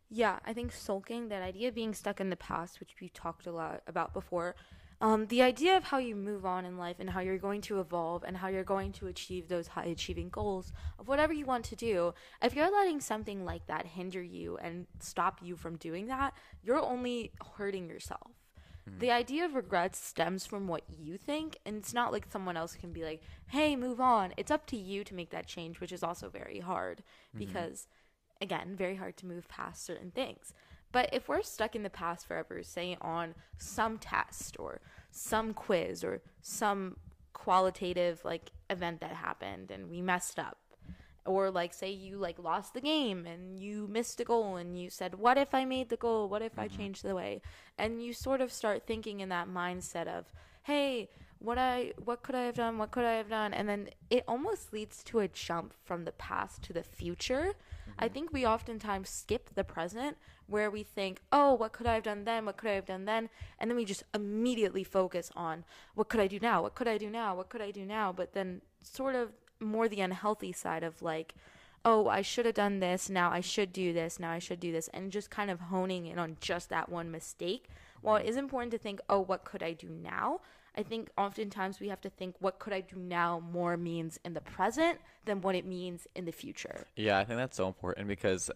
Yeah, 0.10 0.40
I 0.46 0.54
think 0.54 0.72
sulking, 0.72 1.30
that 1.30 1.42
idea 1.42 1.70
of 1.70 1.76
being 1.76 1.94
stuck 1.94 2.22
in 2.22 2.30
the 2.30 2.38
past, 2.38 2.80
which 2.80 2.96
we 3.02 3.10
talked 3.10 3.46
a 3.46 3.52
lot 3.52 3.82
about 3.88 4.14
before, 4.14 4.56
um, 5.00 5.28
the 5.28 5.42
idea 5.42 5.78
of 5.78 5.84
how 5.84 6.00
you 6.00 6.16
move 6.16 6.46
on 6.46 6.66
in 6.66 6.78
life 6.78 6.96
and 7.00 7.10
how 7.10 7.20
you're 7.20 7.38
going 7.38 7.62
to 7.62 7.80
evolve 7.80 8.24
and 8.24 8.38
how 8.38 8.48
you're 8.48 8.64
going 8.64 8.94
to 8.94 9.08
achieve 9.08 9.48
those 9.48 9.68
high 9.68 9.86
achieving 9.86 10.30
goals 10.30 10.72
of 10.98 11.08
whatever 11.08 11.34
you 11.34 11.46
want 11.46 11.66
to 11.66 11.76
do, 11.76 12.14
if 12.42 12.56
you're 12.56 12.72
letting 12.72 13.00
something 13.00 13.46
like 13.46 13.68
that 13.68 13.86
hinder 13.86 14.22
you 14.22 14.58
and 14.58 14.88
stop 15.00 15.40
you 15.44 15.56
from 15.56 15.76
doing 15.78 16.08
that, 16.08 16.34
you're 16.64 16.82
only 16.82 17.32
hurting 17.58 17.90
yourself. 17.90 18.32
Mm-hmm. 18.88 19.00
The 19.00 19.12
idea 19.12 19.46
of 19.46 19.56
regrets 19.56 20.00
stems 20.00 20.46
from 20.46 20.68
what 20.68 20.84
you 20.90 21.18
think, 21.18 21.58
and 21.66 21.78
it's 21.78 21.94
not 21.94 22.12
like 22.12 22.28
someone 22.32 22.58
else 22.58 22.76
can 22.76 22.92
be 22.94 23.04
like, 23.04 23.22
hey, 23.48 23.76
move 23.76 24.00
on. 24.00 24.34
It's 24.38 24.52
up 24.52 24.66
to 24.68 24.78
you 24.78 25.04
to 25.04 25.14
make 25.14 25.30
that 25.32 25.48
change, 25.48 25.80
which 25.80 25.92
is 25.92 26.04
also 26.04 26.30
very 26.30 26.60
hard 26.60 27.04
mm-hmm. 27.36 27.40
because 27.40 27.88
again, 28.42 28.76
very 28.76 28.96
hard 28.96 29.18
to 29.18 29.26
move 29.26 29.48
past 29.48 29.86
certain 29.86 30.12
things. 30.12 30.54
But 30.92 31.10
if 31.12 31.28
we're 31.28 31.42
stuck 31.42 31.76
in 31.76 31.84
the 31.84 31.90
past 31.90 32.28
forever, 32.28 32.64
say 32.64 32.98
on 33.02 33.36
some 33.58 33.98
test 33.98 34.56
or 34.60 34.82
some 35.12 35.54
quiz 35.54 36.04
or 36.04 36.22
some 36.42 36.98
qualitative 37.34 38.24
like 38.24 38.52
event 38.70 39.02
that 39.02 39.12
happened 39.12 39.72
and 39.72 39.90
we 39.90 40.02
messed 40.02 40.40
up, 40.40 40.58
or 41.28 41.52
like 41.52 41.74
say 41.74 41.92
you 41.92 42.18
like 42.18 42.40
lost 42.40 42.74
the 42.74 42.82
game 42.82 43.26
and 43.26 43.60
you 43.60 43.88
missed 43.88 44.20
a 44.20 44.24
goal 44.24 44.56
and 44.56 44.80
you 44.80 44.90
said, 44.90 45.16
"What 45.16 45.38
if 45.38 45.54
I 45.54 45.66
made 45.66 45.90
the 45.90 45.98
goal? 45.98 46.30
What 46.30 46.42
if 46.42 46.58
I 46.58 46.68
mm-hmm. 46.68 46.78
changed 46.78 47.04
the 47.04 47.16
way?" 47.16 47.42
And 47.78 48.02
you 48.02 48.14
sort 48.14 48.42
of 48.42 48.52
start 48.52 48.88
thinking 48.88 49.20
in 49.20 49.30
that 49.30 49.48
mindset 49.48 50.08
of, 50.08 50.32
"Hey, 50.64 51.10
what 51.40 51.58
I 51.58 51.94
what 52.04 52.24
could 52.24 52.36
I 52.36 52.44
have 52.44 52.56
done? 52.56 52.78
What 52.78 52.92
could 52.92 53.06
I 53.06 53.14
have 53.14 53.30
done?" 53.30 53.54
And 53.54 53.68
then 53.68 53.90
it 54.10 54.24
almost 54.28 54.74
leads 54.74 55.04
to 55.04 55.20
a 55.20 55.28
jump 55.28 55.74
from 55.84 56.06
the 56.06 56.14
past 56.14 56.64
to 56.64 56.74
the 56.74 56.84
future. 56.84 57.54
I 58.00 58.06
mm-hmm. 58.06 58.14
think 58.14 58.34
we 58.34 58.46
oftentimes 58.46 59.10
skip 59.10 59.54
the 59.54 59.64
present 59.64 60.18
where 60.48 60.72
we 60.72 60.84
think, 60.84 61.22
"Oh, 61.32 61.54
what 61.54 61.74
could 61.74 61.88
I 61.88 61.96
have 61.96 62.04
done 62.04 62.24
then? 62.24 62.46
What 62.46 62.58
could 62.58 62.70
I 62.70 62.76
have 62.76 62.86
done 62.86 63.06
then?" 63.06 63.30
And 63.60 63.70
then 63.70 63.76
we 63.78 63.86
just 63.86 64.04
immediately 64.14 64.84
focus 64.84 65.32
on, 65.36 65.66
"What 65.94 66.10
could 66.10 66.22
I 66.22 66.28
do 66.28 66.40
now? 66.40 66.62
What 66.64 66.76
could 66.76 66.88
I 66.88 66.98
do 66.98 67.10
now? 67.10 67.36
What 67.36 67.50
could 67.50 67.62
I 67.62 67.72
do 67.72 67.86
now?" 67.86 68.14
But 68.14 68.34
then 68.34 68.62
sort 68.82 69.16
of 69.16 69.34
more 69.60 69.88
the 69.88 70.02
unhealthy 70.02 70.52
side 70.52 70.84
of 70.84 71.02
like, 71.02 71.36
"Oh, 71.86 72.08
I 72.08 72.22
should 72.22 72.46
have 72.46 72.56
done 72.56 72.80
this. 72.80 73.10
Now 73.10 73.32
I 73.32 73.42
should 73.42 73.74
do 73.74 73.94
this. 73.94 74.20
Now 74.20 74.32
I 74.32 74.40
should 74.40 74.60
do 74.60 74.72
this." 74.72 74.88
And 74.90 75.12
just 75.12 75.30
kind 75.30 75.50
of 75.50 75.60
honing 75.60 76.06
in 76.06 76.20
on 76.20 76.38
just 76.42 76.70
that 76.70 76.90
one 76.90 77.12
mistake. 77.12 77.68
While 78.02 78.18
it 78.18 78.26
is 78.26 78.38
important 78.38 78.72
to 78.72 78.78
think, 78.78 79.00
"Oh, 79.10 79.20
what 79.20 79.46
could 79.46 79.64
I 79.64 79.74
do 79.74 79.90
now?" 79.90 80.42
I 80.76 80.84
think 80.84 81.10
oftentimes 81.18 81.80
we 81.80 81.88
have 81.90 82.02
to 82.02 82.10
think 82.10 82.36
what 82.40 82.60
could 82.60 82.72
I 82.72 82.82
do 82.82 82.98
now 82.98 83.40
more 83.40 83.78
means 83.78 84.20
in 84.24 84.34
the 84.34 84.42
present 84.42 85.00
than 85.26 85.42
what 85.42 85.56
it 85.56 85.66
means 85.66 86.08
in 86.16 86.26
the 86.26 86.32
future. 86.32 86.86
Yeah, 86.96 87.18
I 87.18 87.26
think 87.26 87.40
that's 87.40 87.58
so 87.58 87.68
important 87.68 88.08
because 88.08 88.52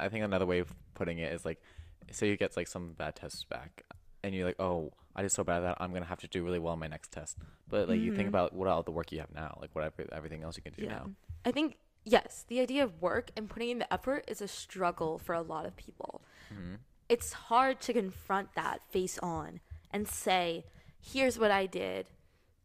I 0.00 0.08
think 0.08 0.24
another 0.24 0.46
way 0.46 0.58
of 0.58 0.74
putting 0.94 1.18
it 1.18 1.32
is 1.32 1.44
like, 1.44 1.62
say 2.10 2.28
you 2.28 2.36
get 2.36 2.56
like 2.56 2.66
some 2.66 2.94
bad 2.94 3.14
tests 3.14 3.44
back, 3.44 3.84
and 4.24 4.34
you're 4.34 4.46
like, 4.46 4.60
oh, 4.60 4.90
I 5.14 5.22
did 5.22 5.32
so 5.32 5.44
bad 5.44 5.60
that 5.60 5.76
I'm 5.80 5.92
gonna 5.92 6.06
have 6.06 6.20
to 6.20 6.28
do 6.28 6.44
really 6.44 6.58
well 6.58 6.74
in 6.74 6.80
my 6.80 6.86
next 6.86 7.12
test. 7.12 7.36
But 7.68 7.88
like 7.88 8.00
you 8.00 8.14
think 8.14 8.28
mm-hmm. 8.28 8.28
about 8.28 8.54
what 8.54 8.68
all 8.68 8.82
the 8.82 8.90
work 8.90 9.12
you 9.12 9.18
have 9.18 9.34
now, 9.34 9.58
like 9.60 9.70
whatever 9.74 10.04
everything 10.12 10.42
else 10.42 10.56
you 10.56 10.62
can 10.62 10.72
do 10.72 10.86
now. 10.86 11.10
I 11.44 11.50
think 11.50 11.76
yes, 12.04 12.44
the 12.48 12.60
idea 12.60 12.84
of 12.84 13.00
work 13.00 13.30
and 13.36 13.48
putting 13.48 13.70
in 13.70 13.78
the 13.78 13.92
effort 13.92 14.24
is 14.28 14.40
a 14.40 14.48
struggle 14.48 15.18
for 15.18 15.34
a 15.34 15.42
lot 15.42 15.66
of 15.66 15.76
people. 15.76 16.22
Mm-hmm. 16.52 16.74
It's 17.08 17.32
hard 17.32 17.80
to 17.82 17.92
confront 17.92 18.54
that 18.54 18.80
face 18.90 19.18
on 19.18 19.60
and 19.90 20.06
say, 20.06 20.64
here's 21.00 21.38
what 21.38 21.50
I 21.50 21.66
did. 21.66 22.10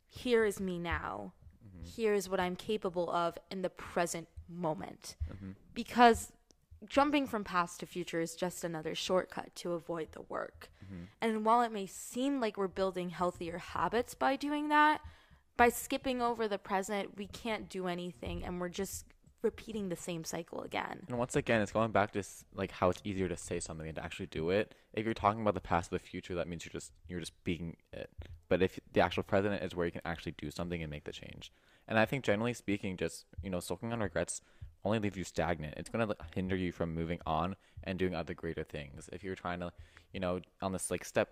Here 0.08 0.46
is 0.46 0.60
me 0.60 0.78
now. 0.78 1.34
Mm-hmm. 1.66 1.90
Here's 1.96 2.30
what 2.30 2.40
I'm 2.40 2.56
capable 2.56 3.10
of 3.10 3.38
in 3.50 3.64
the 3.64 3.70
present 3.70 4.28
moment. 4.48 5.16
Mm-hmm. 5.32 5.52
Because 5.74 6.32
jumping 6.88 7.28
from 7.28 7.44
past 7.44 7.80
to 7.80 7.86
future 7.86 8.22
is 8.22 8.36
just 8.36 8.64
another 8.64 8.96
shortcut 8.96 9.56
to 9.56 9.74
avoid 9.74 10.10
the 10.12 10.22
work. 10.22 10.70
Mm-hmm. 10.84 11.04
And 11.22 11.46
while 11.46 11.62
it 11.62 11.72
may 11.72 11.86
seem 11.86 12.40
like 12.40 12.58
we're 12.58 12.68
building 12.68 13.10
healthier 13.10 13.58
habits 13.58 14.14
by 14.14 14.36
doing 14.36 14.70
that, 14.70 15.02
by 15.58 15.70
skipping 15.70 16.22
over 16.22 16.48
the 16.48 16.58
present, 16.58 17.18
we 17.18 17.28
can't 17.28 17.70
do 17.70 17.88
anything 17.88 18.44
and 18.44 18.60
we're 18.60 18.70
just 18.70 19.06
repeating 19.42 19.90
the 19.90 19.96
same 19.96 20.24
cycle 20.24 20.62
again. 20.64 21.04
And 21.08 21.18
once 21.18 21.36
again, 21.36 21.62
it's 21.62 21.72
going 21.72 21.92
back 21.92 22.12
to 22.14 22.24
like 22.54 22.72
how 22.72 22.90
it's 22.90 23.02
easier 23.06 23.30
to 23.30 23.38
say 23.38 23.60
something 23.60 23.86
than 23.86 23.96
to 23.96 24.04
actually 24.04 24.26
do 24.26 24.50
it. 24.50 24.74
If 24.94 25.06
you're 25.06 25.14
talking 25.14 25.42
about 25.42 25.54
the 25.54 25.62
past 25.62 25.92
or 25.92 25.98
the 25.98 26.04
future, 26.04 26.36
that 26.36 26.48
means 26.48 26.66
you're 26.66 26.74
just 26.74 26.92
you're 27.08 27.20
just 27.20 27.42
being 27.44 27.78
it. 27.94 28.10
But 28.50 28.62
if 28.62 28.80
the 28.92 29.02
actual 29.02 29.24
present 29.24 29.62
is 29.64 29.76
where 29.76 29.86
you 29.86 29.92
can 29.92 30.02
actually 30.04 30.34
do 30.38 30.52
something 30.52 30.82
and 30.82 30.92
make 30.92 31.06
the 31.06 31.12
change. 31.12 31.52
And 31.88 32.00
I 32.00 32.06
think 32.06 32.24
generally 32.26 32.54
speaking, 32.54 32.98
just 32.98 33.26
you 33.44 33.50
know, 33.50 33.60
sulking 33.60 33.94
on 33.94 34.00
regrets 34.02 34.42
only 34.86 35.00
leave 35.00 35.18
you 35.18 35.24
stagnant. 35.24 35.74
It's 35.78 35.90
to 35.90 36.16
hinder 36.34 36.56
you 36.56 36.72
from 36.72 36.94
moving 36.94 37.20
on 37.26 37.56
and 37.84 38.00
doing 38.00 38.16
other 38.16 38.34
greater 38.34 38.64
things. 38.64 39.10
If 39.12 39.24
you're 39.24 39.36
trying 39.36 39.60
to, 39.60 39.72
you 40.14 40.20
know, 40.20 40.40
on 40.62 40.72
this 40.72 40.92
like 40.92 41.04
step 41.04 41.30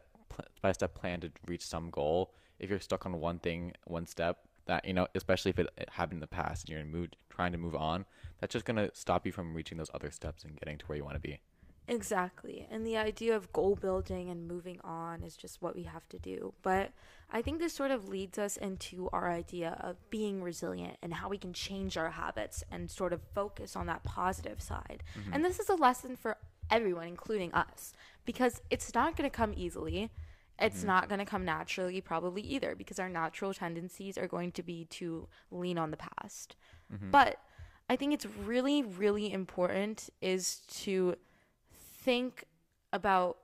by 0.61 0.71
step 0.71 0.95
plan 0.95 1.21
to 1.21 1.31
reach 1.47 1.65
some 1.65 1.89
goal, 1.89 2.33
if 2.59 2.69
you're 2.69 2.79
stuck 2.79 3.05
on 3.05 3.19
one 3.19 3.39
thing, 3.39 3.73
one 3.85 4.05
step, 4.05 4.39
that 4.65 4.85
you 4.85 4.93
know, 4.93 5.07
especially 5.15 5.49
if 5.49 5.59
it, 5.59 5.69
happened 5.91 6.17
in 6.17 6.21
the 6.21 6.27
past 6.27 6.67
and 6.67 6.75
you're 6.75 6.85
moved, 6.85 7.15
trying 7.29 7.51
to 7.51 7.57
move 7.57 7.75
on, 7.75 8.05
that's 8.39 8.53
just 8.53 8.65
to 8.77 8.89
stop 8.93 9.25
you 9.25 9.31
from 9.31 9.53
reaching 9.53 9.77
those 9.77 9.91
other 9.93 10.11
steps 10.11 10.43
and 10.43 10.59
getting 10.59 10.77
to 10.77 10.85
where 10.85 10.97
you 10.97 11.03
want 11.03 11.15
to 11.15 11.21
be. 11.21 11.39
Exactly. 11.87 12.67
And 12.71 12.85
the 12.85 12.97
idea 12.97 13.35
of 13.35 13.51
goal 13.51 13.75
building 13.75 14.29
and 14.29 14.47
moving 14.47 14.79
on 14.83 15.21
is 15.23 15.35
just 15.35 15.61
what 15.61 15.75
we 15.75 15.83
have 15.83 16.07
to 16.09 16.19
do. 16.19 16.53
But 16.61 16.91
I 17.29 17.41
think 17.41 17.59
this 17.59 17.73
sort 17.73 17.91
of 17.91 18.07
leads 18.07 18.37
us 18.37 18.57
into 18.57 19.09
our 19.11 19.29
idea 19.29 19.77
of 19.81 19.97
being 20.09 20.41
resilient 20.41 20.97
and 21.01 21.13
how 21.13 21.29
we 21.29 21.37
can 21.37 21.51
change 21.53 21.97
our 21.97 22.11
habits 22.11 22.63
and 22.71 22.89
sort 22.89 23.11
of 23.11 23.21
focus 23.33 23.75
on 23.75 23.87
that 23.87 24.03
positive 24.03 24.61
side. 24.61 25.03
Mm-hmm. 25.19 25.33
And 25.33 25.45
this 25.45 25.59
is 25.59 25.69
a 25.69 25.75
lesson 25.75 26.15
for 26.15 26.37
everyone, 26.69 27.07
including 27.07 27.53
us, 27.53 27.93
because 28.25 28.61
it's 28.69 28.93
not 28.93 29.17
going 29.17 29.29
to 29.29 29.35
come 29.35 29.53
easily. 29.55 30.09
It's 30.59 30.79
mm-hmm. 30.79 30.87
not 30.87 31.09
going 31.09 31.19
to 31.19 31.25
come 31.25 31.43
naturally, 31.43 31.99
probably 31.99 32.43
either, 32.43 32.75
because 32.75 32.99
our 32.99 33.09
natural 33.09 33.53
tendencies 33.53 34.17
are 34.17 34.27
going 34.27 34.51
to 34.53 34.63
be 34.63 34.85
to 34.91 35.27
lean 35.51 35.77
on 35.77 35.91
the 35.91 35.97
past. 35.97 36.55
Mm-hmm. 36.93 37.11
But 37.11 37.39
I 37.89 37.95
think 37.95 38.13
it's 38.13 38.27
really, 38.45 38.83
really 38.83 39.33
important 39.33 40.09
is 40.21 40.61
to 40.83 41.15
think 42.03 42.45
about 42.91 43.37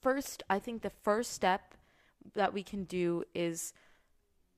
first, 0.00 0.42
I 0.48 0.58
think 0.58 0.82
the 0.82 0.90
first 0.90 1.32
step 1.32 1.74
that 2.34 2.52
we 2.52 2.62
can 2.62 2.84
do 2.84 3.24
is 3.34 3.72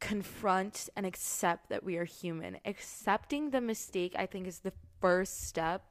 confront 0.00 0.88
and 0.96 1.04
accept 1.04 1.68
that 1.68 1.84
we 1.84 1.96
are 1.96 2.04
human. 2.04 2.58
Accepting 2.64 3.50
the 3.50 3.60
mistake, 3.60 4.14
I 4.16 4.26
think, 4.26 4.46
is 4.46 4.60
the 4.60 4.72
first 5.00 5.46
step 5.46 5.82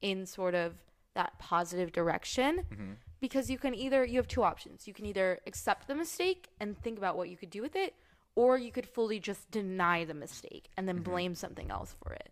in 0.00 0.26
sort 0.26 0.54
of 0.54 0.74
that 1.14 1.38
positive 1.38 1.92
direction. 1.92 2.60
Mm-hmm. 2.72 2.92
Because 3.20 3.50
you 3.50 3.58
can 3.58 3.74
either, 3.74 4.04
you 4.04 4.18
have 4.18 4.28
two 4.28 4.44
options. 4.44 4.86
You 4.86 4.94
can 4.94 5.04
either 5.04 5.40
accept 5.44 5.88
the 5.88 5.94
mistake 5.96 6.46
and 6.60 6.78
think 6.78 6.98
about 6.98 7.16
what 7.16 7.28
you 7.28 7.36
could 7.36 7.50
do 7.50 7.60
with 7.60 7.74
it, 7.74 7.94
or 8.36 8.56
you 8.56 8.70
could 8.70 8.86
fully 8.86 9.18
just 9.18 9.50
deny 9.50 10.04
the 10.04 10.14
mistake 10.14 10.68
and 10.76 10.86
then 10.86 10.96
mm-hmm. 10.96 11.10
blame 11.10 11.34
something 11.34 11.68
else 11.68 11.96
for 12.00 12.12
it. 12.12 12.30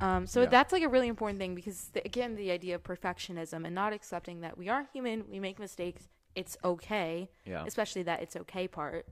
Um, 0.00 0.26
so 0.26 0.42
yeah. 0.42 0.48
that's 0.48 0.72
like 0.72 0.82
a 0.82 0.88
really 0.88 1.08
important 1.08 1.38
thing 1.38 1.54
because 1.54 1.90
the, 1.92 2.04
again, 2.04 2.34
the 2.34 2.50
idea 2.50 2.74
of 2.74 2.82
perfectionism 2.82 3.66
and 3.66 3.74
not 3.74 3.92
accepting 3.92 4.40
that 4.40 4.56
we 4.56 4.68
are 4.68 4.86
human, 4.92 5.24
we 5.30 5.40
make 5.40 5.58
mistakes, 5.58 6.08
it's 6.34 6.56
okay. 6.64 7.28
Yeah. 7.44 7.64
Especially 7.66 8.02
that 8.04 8.22
it's 8.22 8.36
okay 8.36 8.66
part 8.66 9.06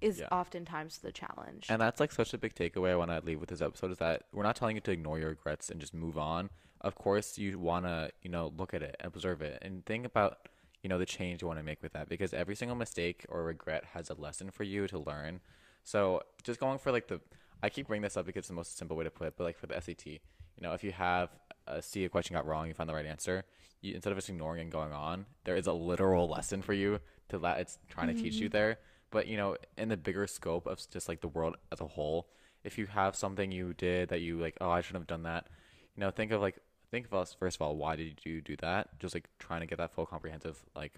is 0.00 0.20
yeah. 0.20 0.28
oftentimes 0.32 0.98
the 0.98 1.12
challenge. 1.12 1.66
And 1.68 1.80
that's 1.80 2.00
like 2.00 2.12
such 2.12 2.32
a 2.32 2.38
big 2.38 2.54
takeaway 2.54 2.90
I 2.90 2.96
want 2.96 3.10
to 3.10 3.20
leave 3.24 3.40
with 3.40 3.50
this 3.50 3.60
episode 3.60 3.90
is 3.90 3.98
that 3.98 4.22
we're 4.32 4.42
not 4.42 4.56
telling 4.56 4.76
you 4.76 4.80
to 4.82 4.90
ignore 4.90 5.18
your 5.18 5.30
regrets 5.30 5.70
and 5.70 5.80
just 5.80 5.94
move 5.94 6.16
on. 6.16 6.50
Of 6.80 6.94
course, 6.94 7.36
you 7.36 7.58
want 7.58 7.84
to, 7.84 8.10
you 8.22 8.30
know, 8.30 8.52
look 8.56 8.72
at 8.72 8.82
it, 8.82 8.96
observe 9.00 9.42
it, 9.42 9.58
and 9.60 9.84
think 9.84 10.06
about, 10.06 10.48
you 10.82 10.88
know, 10.88 10.98
the 10.98 11.04
change 11.04 11.42
you 11.42 11.48
want 11.48 11.58
to 11.58 11.64
make 11.64 11.82
with 11.82 11.92
that 11.92 12.08
because 12.08 12.32
every 12.32 12.56
single 12.56 12.76
mistake 12.76 13.26
or 13.28 13.44
regret 13.44 13.84
has 13.92 14.08
a 14.08 14.14
lesson 14.14 14.50
for 14.50 14.64
you 14.64 14.86
to 14.86 14.98
learn. 14.98 15.40
So 15.84 16.22
just 16.42 16.60
going 16.60 16.78
for 16.78 16.92
like 16.92 17.08
the 17.08 17.20
I 17.62 17.68
keep 17.68 17.88
bringing 17.88 18.02
this 18.02 18.16
up 18.16 18.26
because 18.26 18.40
it's 18.40 18.48
the 18.48 18.54
most 18.54 18.76
simple 18.76 18.96
way 18.96 19.04
to 19.04 19.10
put 19.10 19.26
it, 19.26 19.34
but 19.36 19.44
like 19.44 19.58
for 19.58 19.66
the 19.66 19.80
SAT, 19.80 20.06
you 20.06 20.18
know, 20.60 20.72
if 20.72 20.82
you 20.84 20.92
have 20.92 21.30
a 21.66 21.82
see 21.82 22.04
a 22.04 22.08
question 22.08 22.34
got 22.34 22.46
wrong, 22.46 22.68
you 22.68 22.74
find 22.74 22.88
the 22.88 22.94
right 22.94 23.06
answer, 23.06 23.44
you, 23.80 23.94
instead 23.94 24.12
of 24.12 24.18
just 24.18 24.28
ignoring 24.28 24.62
and 24.62 24.72
going 24.72 24.92
on, 24.92 25.26
there 25.44 25.56
is 25.56 25.66
a 25.66 25.72
literal 25.72 26.28
lesson 26.28 26.62
for 26.62 26.72
you 26.72 27.00
to 27.28 27.38
that 27.38 27.60
it's 27.60 27.78
trying 27.88 28.08
to 28.08 28.14
mm-hmm. 28.14 28.22
teach 28.22 28.34
you 28.34 28.48
mm-hmm. 28.48 28.56
there. 28.56 28.78
But 29.10 29.26
you 29.26 29.36
know, 29.36 29.56
in 29.76 29.88
the 29.88 29.96
bigger 29.96 30.26
scope 30.26 30.66
of 30.66 30.80
just 30.90 31.08
like 31.08 31.20
the 31.20 31.28
world 31.28 31.56
as 31.72 31.80
a 31.80 31.86
whole, 31.86 32.28
if 32.64 32.78
you 32.78 32.86
have 32.86 33.16
something 33.16 33.50
you 33.50 33.74
did 33.74 34.08
that 34.10 34.20
you 34.20 34.38
like, 34.38 34.56
oh, 34.60 34.70
I 34.70 34.80
shouldn't 34.80 35.02
have 35.02 35.06
done 35.08 35.24
that, 35.24 35.48
you 35.96 36.00
know, 36.00 36.10
think 36.10 36.32
of 36.32 36.40
like 36.40 36.58
think 36.90 37.06
of 37.06 37.14
us 37.14 37.34
first 37.34 37.56
of 37.56 37.62
all, 37.62 37.76
why 37.76 37.96
did 37.96 38.20
you 38.24 38.40
do 38.40 38.56
that? 38.56 38.98
Just 38.98 39.14
like 39.14 39.28
trying 39.38 39.60
to 39.60 39.66
get 39.66 39.78
that 39.78 39.92
full 39.92 40.06
comprehensive 40.06 40.58
like 40.74 40.92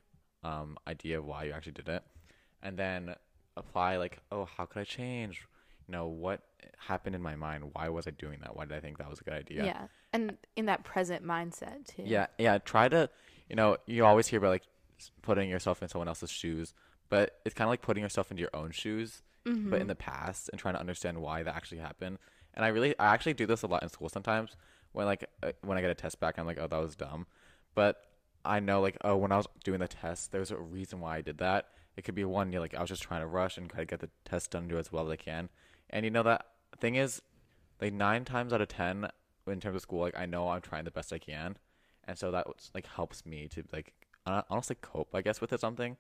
um 0.44 0.76
idea 0.86 1.18
of 1.18 1.24
why 1.24 1.44
you 1.44 1.52
actually 1.52 1.72
did 1.72 1.88
it, 1.88 2.02
and 2.62 2.76
then 2.76 3.14
apply 3.56 3.96
like, 3.96 4.18
oh, 4.30 4.44
how 4.56 4.64
could 4.64 4.80
I 4.80 4.84
change? 4.84 5.46
Know, 5.92 6.06
what 6.06 6.40
happened 6.78 7.14
in 7.14 7.22
my 7.22 7.36
mind? 7.36 7.70
Why 7.74 7.88
was 7.90 8.06
I 8.06 8.10
doing 8.10 8.38
that? 8.40 8.56
Why 8.56 8.64
did 8.64 8.76
I 8.76 8.80
think 8.80 8.98
that 8.98 9.08
was 9.08 9.20
a 9.20 9.24
good 9.24 9.34
idea? 9.34 9.64
Yeah. 9.64 9.86
And 10.12 10.38
in 10.56 10.66
that 10.66 10.84
present 10.84 11.24
mindset 11.24 11.86
too. 11.86 12.02
Yeah. 12.04 12.26
Yeah. 12.38 12.58
Try 12.58 12.88
to, 12.88 13.10
you 13.48 13.56
know, 13.56 13.76
you 13.86 14.04
always 14.04 14.26
hear 14.26 14.38
about 14.38 14.50
like 14.50 14.62
putting 15.20 15.50
yourself 15.50 15.82
in 15.82 15.88
someone 15.88 16.08
else's 16.08 16.30
shoes, 16.30 16.72
but 17.08 17.38
it's 17.44 17.54
kind 17.54 17.66
of 17.66 17.70
like 17.70 17.82
putting 17.82 18.02
yourself 18.02 18.30
into 18.30 18.40
your 18.40 18.54
own 18.54 18.70
shoes, 18.70 19.22
mm-hmm. 19.46 19.70
but 19.70 19.80
in 19.80 19.86
the 19.86 19.94
past 19.94 20.48
and 20.50 20.58
trying 20.58 20.74
to 20.74 20.80
understand 20.80 21.20
why 21.20 21.42
that 21.42 21.54
actually 21.54 21.78
happened. 21.78 22.18
And 22.54 22.64
I 22.64 22.68
really, 22.68 22.98
I 22.98 23.12
actually 23.12 23.34
do 23.34 23.46
this 23.46 23.62
a 23.62 23.66
lot 23.66 23.82
in 23.82 23.88
school 23.90 24.08
sometimes 24.08 24.56
when 24.92 25.06
like, 25.06 25.28
uh, 25.42 25.52
when 25.62 25.76
I 25.76 25.82
get 25.82 25.90
a 25.90 25.94
test 25.94 26.20
back, 26.20 26.38
I'm 26.38 26.46
like, 26.46 26.58
oh, 26.58 26.66
that 26.66 26.80
was 26.80 26.96
dumb. 26.96 27.26
But 27.74 28.02
I 28.44 28.60
know 28.60 28.80
like, 28.80 28.96
oh, 29.02 29.16
when 29.16 29.30
I 29.30 29.36
was 29.36 29.46
doing 29.62 29.80
the 29.80 29.88
test, 29.88 30.32
there's 30.32 30.50
a 30.50 30.56
reason 30.56 31.00
why 31.00 31.18
I 31.18 31.20
did 31.20 31.38
that. 31.38 31.66
It 31.96 32.04
could 32.04 32.14
be 32.14 32.24
one, 32.24 32.50
you 32.52 32.60
like, 32.60 32.74
I 32.74 32.80
was 32.80 32.88
just 32.88 33.02
trying 33.02 33.20
to 33.20 33.26
rush 33.26 33.58
and 33.58 33.68
try 33.68 33.80
to 33.80 33.86
get 33.86 34.00
the 34.00 34.08
test 34.24 34.52
done, 34.52 34.68
do 34.68 34.78
as 34.78 34.90
well 34.90 35.04
as 35.04 35.10
I 35.10 35.16
can. 35.16 35.50
And 35.92 36.04
you 36.04 36.10
know 36.10 36.22
that 36.22 36.46
thing 36.78 36.96
is, 36.96 37.20
like 37.80 37.92
nine 37.92 38.24
times 38.24 38.52
out 38.52 38.60
of 38.60 38.68
ten, 38.68 39.08
in 39.46 39.60
terms 39.60 39.76
of 39.76 39.82
school, 39.82 40.00
like 40.00 40.16
I 40.16 40.26
know 40.26 40.48
I'm 40.48 40.60
trying 40.60 40.84
the 40.84 40.90
best 40.90 41.12
I 41.12 41.18
can, 41.18 41.56
and 42.04 42.18
so 42.18 42.30
that 42.30 42.46
like 42.74 42.86
helps 42.86 43.26
me 43.26 43.48
to 43.48 43.64
like 43.72 43.92
honestly 44.26 44.76
cope, 44.80 45.14
I 45.14 45.22
guess, 45.22 45.40
with 45.40 45.52
it 45.52 45.60
something. 45.60 45.96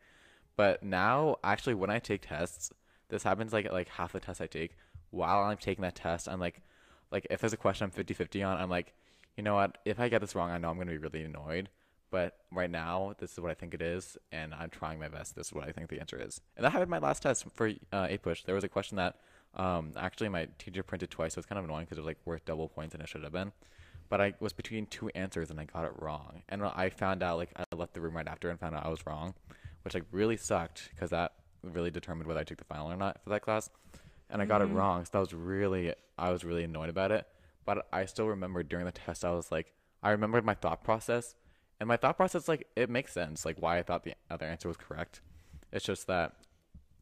But 0.56 0.82
now, 0.82 1.36
actually, 1.42 1.74
when 1.74 1.90
I 1.90 1.98
take 1.98 2.26
tests, 2.26 2.70
this 3.08 3.22
happens 3.22 3.52
like 3.52 3.70
like 3.70 3.88
half 3.88 4.12
the 4.12 4.20
tests 4.20 4.40
I 4.40 4.46
take. 4.46 4.76
While 5.10 5.40
I'm 5.44 5.58
taking 5.58 5.82
that 5.82 5.94
test, 5.94 6.28
I'm 6.28 6.40
like, 6.40 6.62
like 7.10 7.26
if 7.30 7.40
there's 7.40 7.52
a 7.52 7.58
question 7.58 7.84
I'm 7.84 8.04
50-50 8.04 8.46
on, 8.46 8.58
I'm 8.58 8.70
like, 8.70 8.94
you 9.36 9.42
know 9.42 9.54
what? 9.54 9.78
If 9.84 10.00
I 10.00 10.08
get 10.08 10.20
this 10.20 10.34
wrong, 10.34 10.50
I 10.50 10.58
know 10.58 10.70
I'm 10.70 10.78
gonna 10.78 10.92
be 10.92 10.98
really 10.98 11.24
annoyed. 11.24 11.68
But 12.10 12.36
right 12.50 12.70
now, 12.70 13.14
this 13.18 13.32
is 13.32 13.40
what 13.40 13.50
I 13.50 13.54
think 13.54 13.72
it 13.72 13.80
is, 13.80 14.18
and 14.30 14.52
I'm 14.52 14.68
trying 14.68 14.98
my 14.98 15.08
best. 15.08 15.34
This 15.34 15.46
is 15.46 15.52
what 15.54 15.66
I 15.66 15.72
think 15.72 15.88
the 15.88 15.98
answer 15.98 16.20
is. 16.20 16.42
And 16.56 16.64
that 16.64 16.70
happened 16.70 16.90
my 16.90 16.98
last 16.98 17.22
test 17.22 17.46
for 17.54 17.68
uh, 17.90 18.06
APUSH. 18.06 18.44
There 18.44 18.54
was 18.54 18.64
a 18.64 18.68
question 18.68 18.96
that 18.96 19.16
um, 19.54 19.92
actually, 19.96 20.28
my 20.28 20.48
teacher 20.58 20.82
printed 20.82 21.10
twice, 21.10 21.34
so 21.34 21.38
it's 21.38 21.46
kind 21.46 21.58
of 21.58 21.64
annoying 21.64 21.84
because 21.84 21.98
it 21.98 22.00
was 22.00 22.06
like 22.06 22.18
worth 22.24 22.44
double 22.44 22.68
points 22.68 22.92
than 22.92 23.00
it 23.00 23.08
should 23.08 23.22
have 23.22 23.32
been. 23.32 23.52
But 24.08 24.20
I 24.20 24.34
was 24.40 24.52
between 24.52 24.86
two 24.86 25.08
answers 25.14 25.50
and 25.50 25.58
I 25.58 25.64
got 25.64 25.84
it 25.84 25.92
wrong. 25.98 26.42
And 26.48 26.62
I 26.62 26.90
found 26.90 27.22
out, 27.22 27.38
like, 27.38 27.50
I 27.56 27.64
left 27.74 27.94
the 27.94 28.00
room 28.00 28.16
right 28.16 28.28
after 28.28 28.50
and 28.50 28.60
found 28.60 28.74
out 28.74 28.84
I 28.84 28.90
was 28.90 29.06
wrong, 29.06 29.34
which 29.82 29.94
like 29.94 30.04
really 30.10 30.36
sucked 30.36 30.90
because 30.94 31.10
that 31.10 31.32
really 31.62 31.90
determined 31.90 32.28
whether 32.28 32.40
I 32.40 32.44
took 32.44 32.58
the 32.58 32.64
final 32.64 32.90
or 32.90 32.96
not 32.96 33.22
for 33.24 33.30
that 33.30 33.42
class. 33.42 33.70
And 34.28 34.42
I 34.42 34.44
got 34.46 34.60
mm-hmm. 34.60 34.72
it 34.72 34.78
wrong, 34.78 35.04
so 35.04 35.10
that 35.12 35.20
was 35.20 35.34
really, 35.34 35.94
I 36.18 36.30
was 36.30 36.44
really 36.44 36.64
annoyed 36.64 36.88
about 36.88 37.10
it. 37.10 37.26
But 37.64 37.86
I 37.92 38.06
still 38.06 38.28
remember 38.28 38.62
during 38.62 38.86
the 38.86 38.92
test, 38.92 39.24
I 39.24 39.30
was 39.30 39.52
like, 39.52 39.72
I 40.02 40.10
remembered 40.10 40.44
my 40.44 40.54
thought 40.54 40.82
process, 40.82 41.34
and 41.78 41.86
my 41.86 41.96
thought 41.96 42.16
process, 42.16 42.48
like, 42.48 42.66
it 42.76 42.90
makes 42.90 43.12
sense, 43.12 43.44
like 43.44 43.56
why 43.60 43.78
I 43.78 43.82
thought 43.82 44.04
the 44.04 44.14
other 44.30 44.46
answer 44.46 44.68
was 44.68 44.76
correct. 44.76 45.20
It's 45.72 45.84
just 45.84 46.06
that 46.06 46.34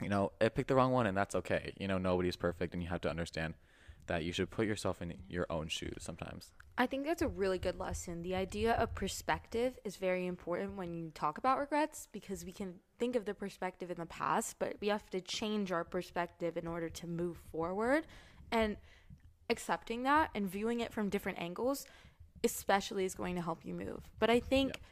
you 0.00 0.09
know, 0.09 0.33
it 0.40 0.54
picked 0.54 0.69
the 0.69 0.75
wrong 0.75 0.92
one 0.92 1.07
and 1.07 1.16
that's 1.16 1.35
okay. 1.35 1.73
You 1.78 1.88
know, 1.88 1.99
nobody's 1.99 2.37
perfect 2.37 2.75
and 2.75 2.83
you 2.83 2.88
have 2.88 3.00
to 3.02 3.11
understand 3.11 3.54
that 4.07 4.25
you 4.25 4.33
should 4.33 4.50
put 4.50 4.66
yourself 4.66 5.00
in 5.00 5.14
your 5.28 5.47
own 5.50 5.69
shoes 5.69 5.99
sometimes. 6.00 6.50
I 6.76 6.87
think 6.87 7.04
that's 7.04 7.23
a 7.23 7.28
really 7.28 7.59
good 7.59 7.78
lesson. 7.78 8.23
The 8.23 8.35
idea 8.35 8.73
of 8.73 8.95
perspective 8.95 9.78
is 9.85 9.97
very 9.97 10.26
important 10.26 10.76
when 10.76 10.95
you 10.95 11.11
talk 11.14 11.38
about 11.38 11.59
regrets 11.59 12.09
because 12.11 12.45
we 12.45 12.52
can 12.52 12.75
think 12.99 13.14
of 13.14 13.25
the 13.25 13.35
perspective 13.35 13.90
in 13.90 13.99
the 13.99 14.07
past, 14.07 14.57
but 14.59 14.76
we 14.80 14.88
have 14.88 15.09
to 15.11 15.21
change 15.21 15.71
our 15.71 15.85
perspective 15.85 16.57
in 16.57 16.66
order 16.66 16.88
to 16.88 17.07
move 17.07 17.37
forward. 17.52 18.07
And 18.50 18.76
accepting 19.49 20.04
that 20.04 20.30
and 20.35 20.50
viewing 20.50 20.80
it 20.80 20.92
from 20.92 21.09
different 21.09 21.38
angles, 21.38 21.87
especially, 22.42 23.04
is 23.04 23.14
going 23.14 23.37
to 23.37 23.42
help 23.42 23.64
you 23.64 23.75
move. 23.75 24.00
But 24.19 24.30
I 24.30 24.40
think. 24.40 24.73
Yeah 24.75 24.83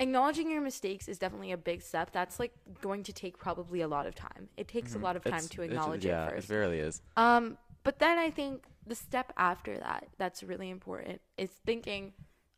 acknowledging 0.00 0.50
your 0.50 0.62
mistakes 0.62 1.06
is 1.06 1.18
definitely 1.18 1.52
a 1.52 1.56
big 1.56 1.82
step. 1.82 2.10
That's 2.10 2.40
like 2.40 2.52
going 2.80 3.04
to 3.04 3.12
take 3.12 3.38
probably 3.38 3.82
a 3.82 3.88
lot 3.88 4.06
of 4.06 4.14
time. 4.14 4.48
It 4.56 4.66
takes 4.66 4.92
mm-hmm. 4.92 5.02
a 5.02 5.04
lot 5.04 5.16
of 5.16 5.22
time 5.22 5.34
it's, 5.34 5.48
to 5.50 5.62
acknowledge 5.62 6.04
yeah, 6.04 6.26
it 6.26 6.30
first. 6.32 6.50
it 6.50 6.54
really 6.54 6.78
is. 6.80 7.02
Um, 7.16 7.58
but 7.84 7.98
then 7.98 8.18
I 8.18 8.30
think 8.30 8.64
the 8.86 8.94
step 8.94 9.32
after 9.36 9.78
that 9.78 10.08
that's 10.18 10.42
really 10.42 10.70
important 10.70 11.20
is 11.36 11.50
thinking, 11.64 12.12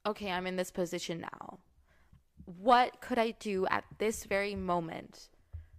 okay, 0.07 0.31
I'm 0.31 0.47
in 0.47 0.57
this 0.57 0.71
position 0.71 1.21
now. 1.21 1.59
What 2.45 3.01
could 3.01 3.19
I 3.19 3.33
do 3.33 3.67
at 3.67 3.85
this 3.99 4.25
very 4.25 4.55
moment 4.55 5.29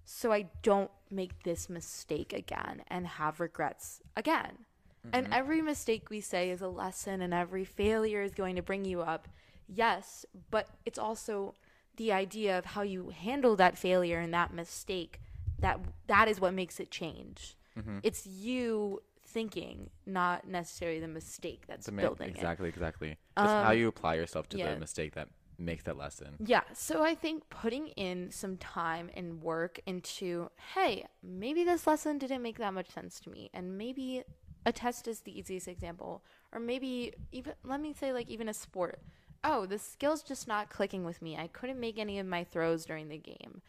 so 0.06 0.32
I 0.32 0.50
don't 0.62 0.92
make 1.10 1.44
this 1.44 1.70
mistake 1.70 2.34
again 2.34 2.84
and 2.88 3.08
have 3.08 3.40
regrets 3.40 4.02
again? 4.16 4.66
Mm-hmm. 5.06 5.16
And 5.16 5.34
every 5.34 5.62
mistake 5.62 6.10
we 6.10 6.22
say 6.22 6.50
is 6.50 6.62
a 6.62 6.70
lesson, 6.70 7.22
and 7.22 7.34
every 7.34 7.66
failure 7.66 8.22
is 8.22 8.34
going 8.34 8.56
to 8.56 8.62
bring 8.62 8.86
you 8.86 9.02
up 9.02 9.28
yes, 9.68 10.26
but 10.52 10.68
it's 10.86 11.00
also 11.00 11.56
the 11.98 12.12
idea 12.12 12.58
of 12.58 12.66
how 12.66 12.82
you 12.82 13.10
handle 13.10 13.56
that 13.56 13.78
failure 13.78 14.20
and 14.20 14.34
that 14.34 14.54
mistake 14.54 15.20
that 15.60 15.80
that 16.08 16.28
is 16.28 16.40
what 16.42 16.54
makes 16.54 16.80
it 16.80 16.92
change. 16.92 17.56
Mm-hmm. 17.78 18.00
It's 18.04 18.28
you 18.28 19.02
thinking, 19.26 19.90
not 20.06 20.48
necessarily 20.48 21.00
the 21.00 21.08
mistake 21.08 21.64
that's 21.68 21.90
ma- 21.92 22.02
building 22.02 22.30
exactly, 22.30 22.68
it. 22.68 22.74
Exactly, 22.76 23.18
Just 23.38 23.50
um, 23.50 23.66
how 23.66 23.72
you 23.72 23.88
apply 23.88 24.16
yourself 24.16 24.48
to 24.50 24.58
yeah. 24.58 24.74
the 24.74 24.80
mistake 24.80 25.16
that 25.16 25.30
makes 25.58 25.84
that 25.84 25.98
lesson. 25.98 26.36
Yeah. 26.46 26.62
So 26.74 27.04
I 27.04 27.16
think 27.16 27.50
putting 27.50 27.88
in 27.90 28.32
some 28.32 28.58
time 28.58 29.10
and 29.16 29.42
work 29.42 29.80
into, 29.86 30.50
hey, 30.76 31.06
maybe 31.24 31.64
this 31.64 31.88
lesson 31.88 32.18
didn't 32.18 32.42
make 32.42 32.58
that 32.60 32.74
much 32.74 32.90
sense 32.90 33.20
to 33.22 33.30
me, 33.30 33.50
and 33.54 33.78
maybe 33.78 34.24
a 34.66 34.72
test 34.72 35.08
is 35.08 35.22
the 35.22 35.38
easiest 35.38 35.68
example, 35.68 36.24
or 36.52 36.60
maybe 36.60 37.14
even 37.32 37.54
let 37.64 37.82
me 37.82 37.94
say 37.94 38.14
like 38.14 38.30
even 38.30 38.50
a 38.50 38.54
sport. 38.54 39.02
Oh, 39.44 39.66
the 39.66 39.78
skill's 39.78 40.24
just 40.24 40.48
not 40.48 40.70
clicking 40.70 41.04
with 41.04 41.22
me. 41.22 41.38
I 41.38 41.48
couldn't 41.48 41.80
make 41.80 41.98
any 41.98 42.20
of 42.20 42.26
my 42.26 42.44
throws 42.44 42.86
during 42.86 43.10
the 43.10 43.18
game. 43.18 43.62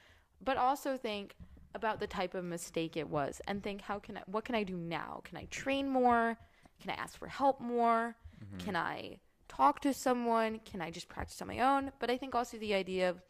But 0.43 0.57
also 0.57 0.97
think 0.97 1.35
about 1.75 1.99
the 1.99 2.07
type 2.07 2.35
of 2.35 2.45
mistake 2.45 2.97
it 2.97 3.09
was 3.09 3.41
and 3.49 3.63
think 3.63 3.81
how 3.81 3.99
can 3.99 4.17
I 4.17 4.23
what 4.27 4.45
can 4.45 4.55
I 4.55 4.63
do 4.63 4.77
now? 4.77 5.23
Can 5.25 5.37
I 5.37 5.47
train 5.51 5.89
more? 5.89 6.39
Can 6.81 6.91
I 6.91 6.95
ask 6.95 7.19
for 7.19 7.27
help 7.27 7.61
more? 7.61 8.17
Mm-hmm. 8.45 8.65
Can 8.65 8.77
I 8.77 9.19
talk 9.49 9.81
to 9.81 9.93
someone? 9.93 10.61
Can 10.65 10.81
I 10.81 10.91
just 10.91 11.09
practice 11.09 11.41
on 11.43 11.49
my 11.49 11.61
own? 11.61 11.91
But 11.99 12.11
I 12.11 12.17
think 12.17 12.35
also 12.35 12.59
the 12.59 12.75
idea 12.75 13.11
of 13.11 13.21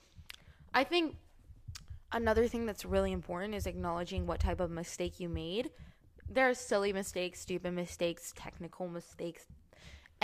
I 0.75 0.85
think 0.85 1.17
another 2.13 2.47
thing 2.49 2.67
that's 2.67 2.85
really 2.85 3.13
important 3.13 3.55
is 3.55 3.67
acknowledging 3.67 4.27
what 4.27 4.41
type 4.41 4.61
of 4.61 4.71
mistake 4.71 5.21
you 5.21 5.29
made. 5.29 5.71
There 6.29 6.49
are 6.49 6.55
silly 6.55 6.93
mistakes, 6.93 7.41
stupid 7.41 7.73
mistakes, 7.73 8.33
technical 8.37 8.89
mistakes, 8.89 9.47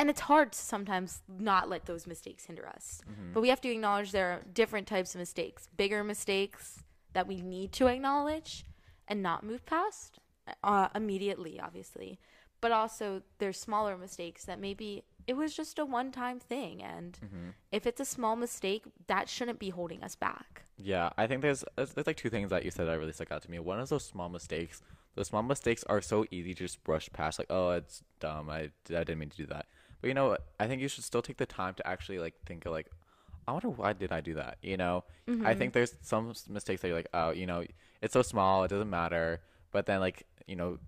and 0.01 0.09
it's 0.11 0.21
hard 0.21 0.53
to 0.53 0.59
sometimes 0.59 1.23
not 1.29 1.69
let 1.69 1.85
those 1.87 2.07
mistakes 2.07 2.47
hinder 2.47 2.67
us. 2.67 3.01
Mm-hmm. 3.09 3.33
But 3.35 3.41
we 3.43 3.49
have 3.51 3.61
to 3.61 3.71
acknowledge 3.71 4.13
there 4.13 4.31
are 4.33 4.43
different 4.53 4.87
types 4.87 5.15
of 5.15 5.19
mistakes, 5.21 5.69
bigger 5.77 6.03
mistakes 6.03 6.83
that 7.13 7.27
we 7.27 7.41
need 7.43 7.73
to 7.73 7.87
acknowledge 7.87 8.65
and 9.09 9.23
not 9.23 9.45
move 9.45 9.65
past 9.67 10.19
uh, 10.65 10.89
immediately, 10.95 11.61
obviously. 11.61 12.19
But 12.63 12.73
also, 12.73 13.23
there's 13.39 13.59
smaller 13.59 13.97
mistakes 13.97 14.45
that 14.47 14.59
maybe 14.61 15.05
it 15.27 15.35
was 15.35 15.55
just 15.55 15.79
a 15.79 15.85
one 15.85 16.11
time 16.13 16.39
thing. 16.41 16.83
And 16.83 17.19
Mm-hmm. 17.25 17.49
if 17.73 17.87
it's 17.87 18.01
a 18.01 18.05
small 18.05 18.37
mistake, 18.37 18.83
that 19.07 19.29
shouldn't 19.29 19.59
be 19.59 19.71
holding 19.71 20.03
us 20.03 20.15
back. 20.17 20.63
Yeah, 20.79 21.11
I 21.19 21.27
think 21.27 21.43
there's 21.43 21.63
there's 21.77 21.93
there's 21.95 22.07
like 22.07 22.17
two 22.17 22.31
things 22.31 22.51
that 22.51 22.65
you 22.65 22.71
said 22.71 22.87
that 22.89 22.99
really 22.99 23.13
stuck 23.13 23.33
out 23.33 23.43
to 23.43 23.51
me. 23.51 23.59
One 23.59 23.81
is 23.81 23.91
those 23.91 24.05
small 24.05 24.29
mistakes. 24.31 24.81
Those 25.15 25.27
small 25.29 25.43
mistakes 25.43 25.85
are 25.85 26.01
so 26.01 26.25
easy 26.31 26.55
to 26.55 26.65
just 26.65 26.83
brush 26.85 27.09
past. 27.13 27.39
Like, 27.39 27.51
oh, 27.51 27.71
it's 27.71 28.03
dumb. 28.21 28.49
I, 28.49 28.71
I 28.89 29.05
didn't 29.05 29.19
mean 29.19 29.31
to 29.31 29.37
do 29.37 29.47
that. 29.47 29.67
But 30.01 30.09
you 30.09 30.15
know, 30.15 30.29
what? 30.29 30.47
I 30.59 30.67
think 30.67 30.81
you 30.81 30.89
should 30.89 31.05
still 31.05 31.23
take 31.23 31.37
the 31.37 31.47
time 31.47 31.75
to 31.75 31.87
actually 31.87 32.19
like 32.19 32.35
think 32.47 32.67
of 32.67 32.73
like, 32.73 32.87
I 33.47 33.53
wonder 33.53 33.69
why 33.69 33.93
did 33.93 34.13
I 34.13 34.21
do 34.21 34.35
that. 34.35 34.59
You 34.63 34.77
know, 34.77 35.05
I 35.27 35.31
mm-hmm. 35.31 35.59
think 35.59 35.73
there's 35.73 35.95
some 36.03 36.33
mistakes 36.49 36.83
that 36.83 36.89
you're 36.89 36.97
like, 36.97 37.09
oh, 37.15 37.31
you 37.31 37.47
know, 37.47 37.65
it's 38.01 38.13
so 38.13 38.23
small, 38.23 38.65
it 38.65 38.69
doesn't 38.69 38.91
matter. 38.91 39.41
But 39.73 39.87
then 39.87 40.01
like, 40.01 40.27
you 40.47 40.57
know, 40.57 40.79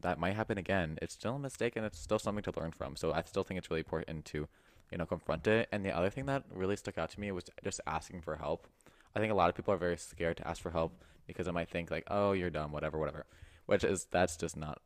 that 0.00 0.18
might 0.18 0.34
happen 0.34 0.58
again. 0.58 0.98
It's 1.02 1.14
still 1.14 1.36
a 1.36 1.38
mistake, 1.38 1.76
and 1.76 1.84
it's 1.84 1.98
still 1.98 2.18
something 2.18 2.44
to 2.44 2.52
learn 2.58 2.72
from. 2.72 2.96
So 2.96 3.12
I 3.12 3.22
still 3.22 3.42
think 3.42 3.58
it's 3.58 3.70
really 3.70 3.80
important 3.80 4.24
to, 4.26 4.48
you 4.90 4.98
know, 4.98 5.06
confront 5.06 5.46
it. 5.46 5.68
And 5.72 5.84
the 5.84 5.96
other 5.96 6.10
thing 6.10 6.26
that 6.26 6.44
really 6.52 6.76
stuck 6.76 6.98
out 6.98 7.10
to 7.10 7.20
me 7.20 7.30
was 7.32 7.44
just 7.62 7.80
asking 7.86 8.22
for 8.22 8.36
help. 8.36 8.66
I 9.14 9.20
think 9.20 9.32
a 9.32 9.36
lot 9.36 9.48
of 9.48 9.54
people 9.54 9.74
are 9.74 9.78
very 9.78 9.96
scared 9.96 10.36
to 10.38 10.48
ask 10.48 10.60
for 10.60 10.70
help 10.70 11.04
because 11.26 11.46
they 11.46 11.52
might 11.52 11.70
think 11.70 11.90
like, 11.90 12.04
"Oh, 12.08 12.32
you're 12.32 12.50
dumb, 12.50 12.72
whatever, 12.72 12.98
whatever," 12.98 13.26
which 13.66 13.84
is 13.84 14.06
that's 14.10 14.36
just 14.36 14.56
not 14.56 14.80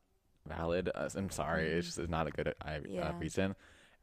valid. 0.48 0.90
Uh, 0.94 1.08
I'm 1.14 1.30
sorry, 1.30 1.72
it's 1.72 1.94
just 1.94 2.08
not 2.08 2.26
a 2.26 2.30
good 2.30 2.54
uh, 2.64 2.70
uh, 2.70 2.80
Yeah. 2.88 3.12
reason. 3.18 3.54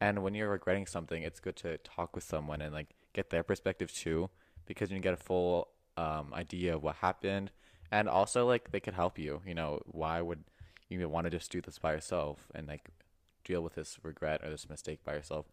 And 0.02 0.24
when 0.24 0.34
you're 0.36 0.50
regretting 0.50 0.86
something, 0.88 1.24
it's 1.24 1.40
good 1.40 1.56
to 1.58 1.78
talk 1.80 2.16
with 2.16 2.24
someone 2.24 2.62
and 2.62 2.74
like 2.74 2.90
get 3.14 3.30
their 3.30 3.44
perspective 3.44 3.92
too, 3.94 4.30
because 4.66 4.90
you 4.90 4.96
can 4.96 5.02
get 5.02 5.14
a 5.14 5.18
full 5.18 5.70
um, 5.98 6.34
idea 6.34 6.76
of 6.76 6.84
what 6.84 6.98
happened, 6.98 7.52
and 7.92 8.10
also 8.10 8.46
like 8.46 8.72
they 8.72 8.80
could 8.80 8.94
help 8.94 9.18
you. 9.18 9.42
You 9.46 9.56
know, 9.56 9.80
why 9.86 10.22
would 10.22 10.44
you 10.90 11.08
want 11.10 11.26
to 11.26 11.32
just 11.32 11.52
do 11.52 11.62
this 11.62 11.80
by 11.80 11.94
yourself 11.94 12.48
and 12.54 12.68
like 12.68 12.90
deal 13.44 13.62
with 13.62 13.76
this 13.76 13.98
regret 14.04 14.42
or 14.44 14.50
this 14.50 14.68
mistake 14.70 15.04
by 15.04 15.14
yourself 15.14 15.46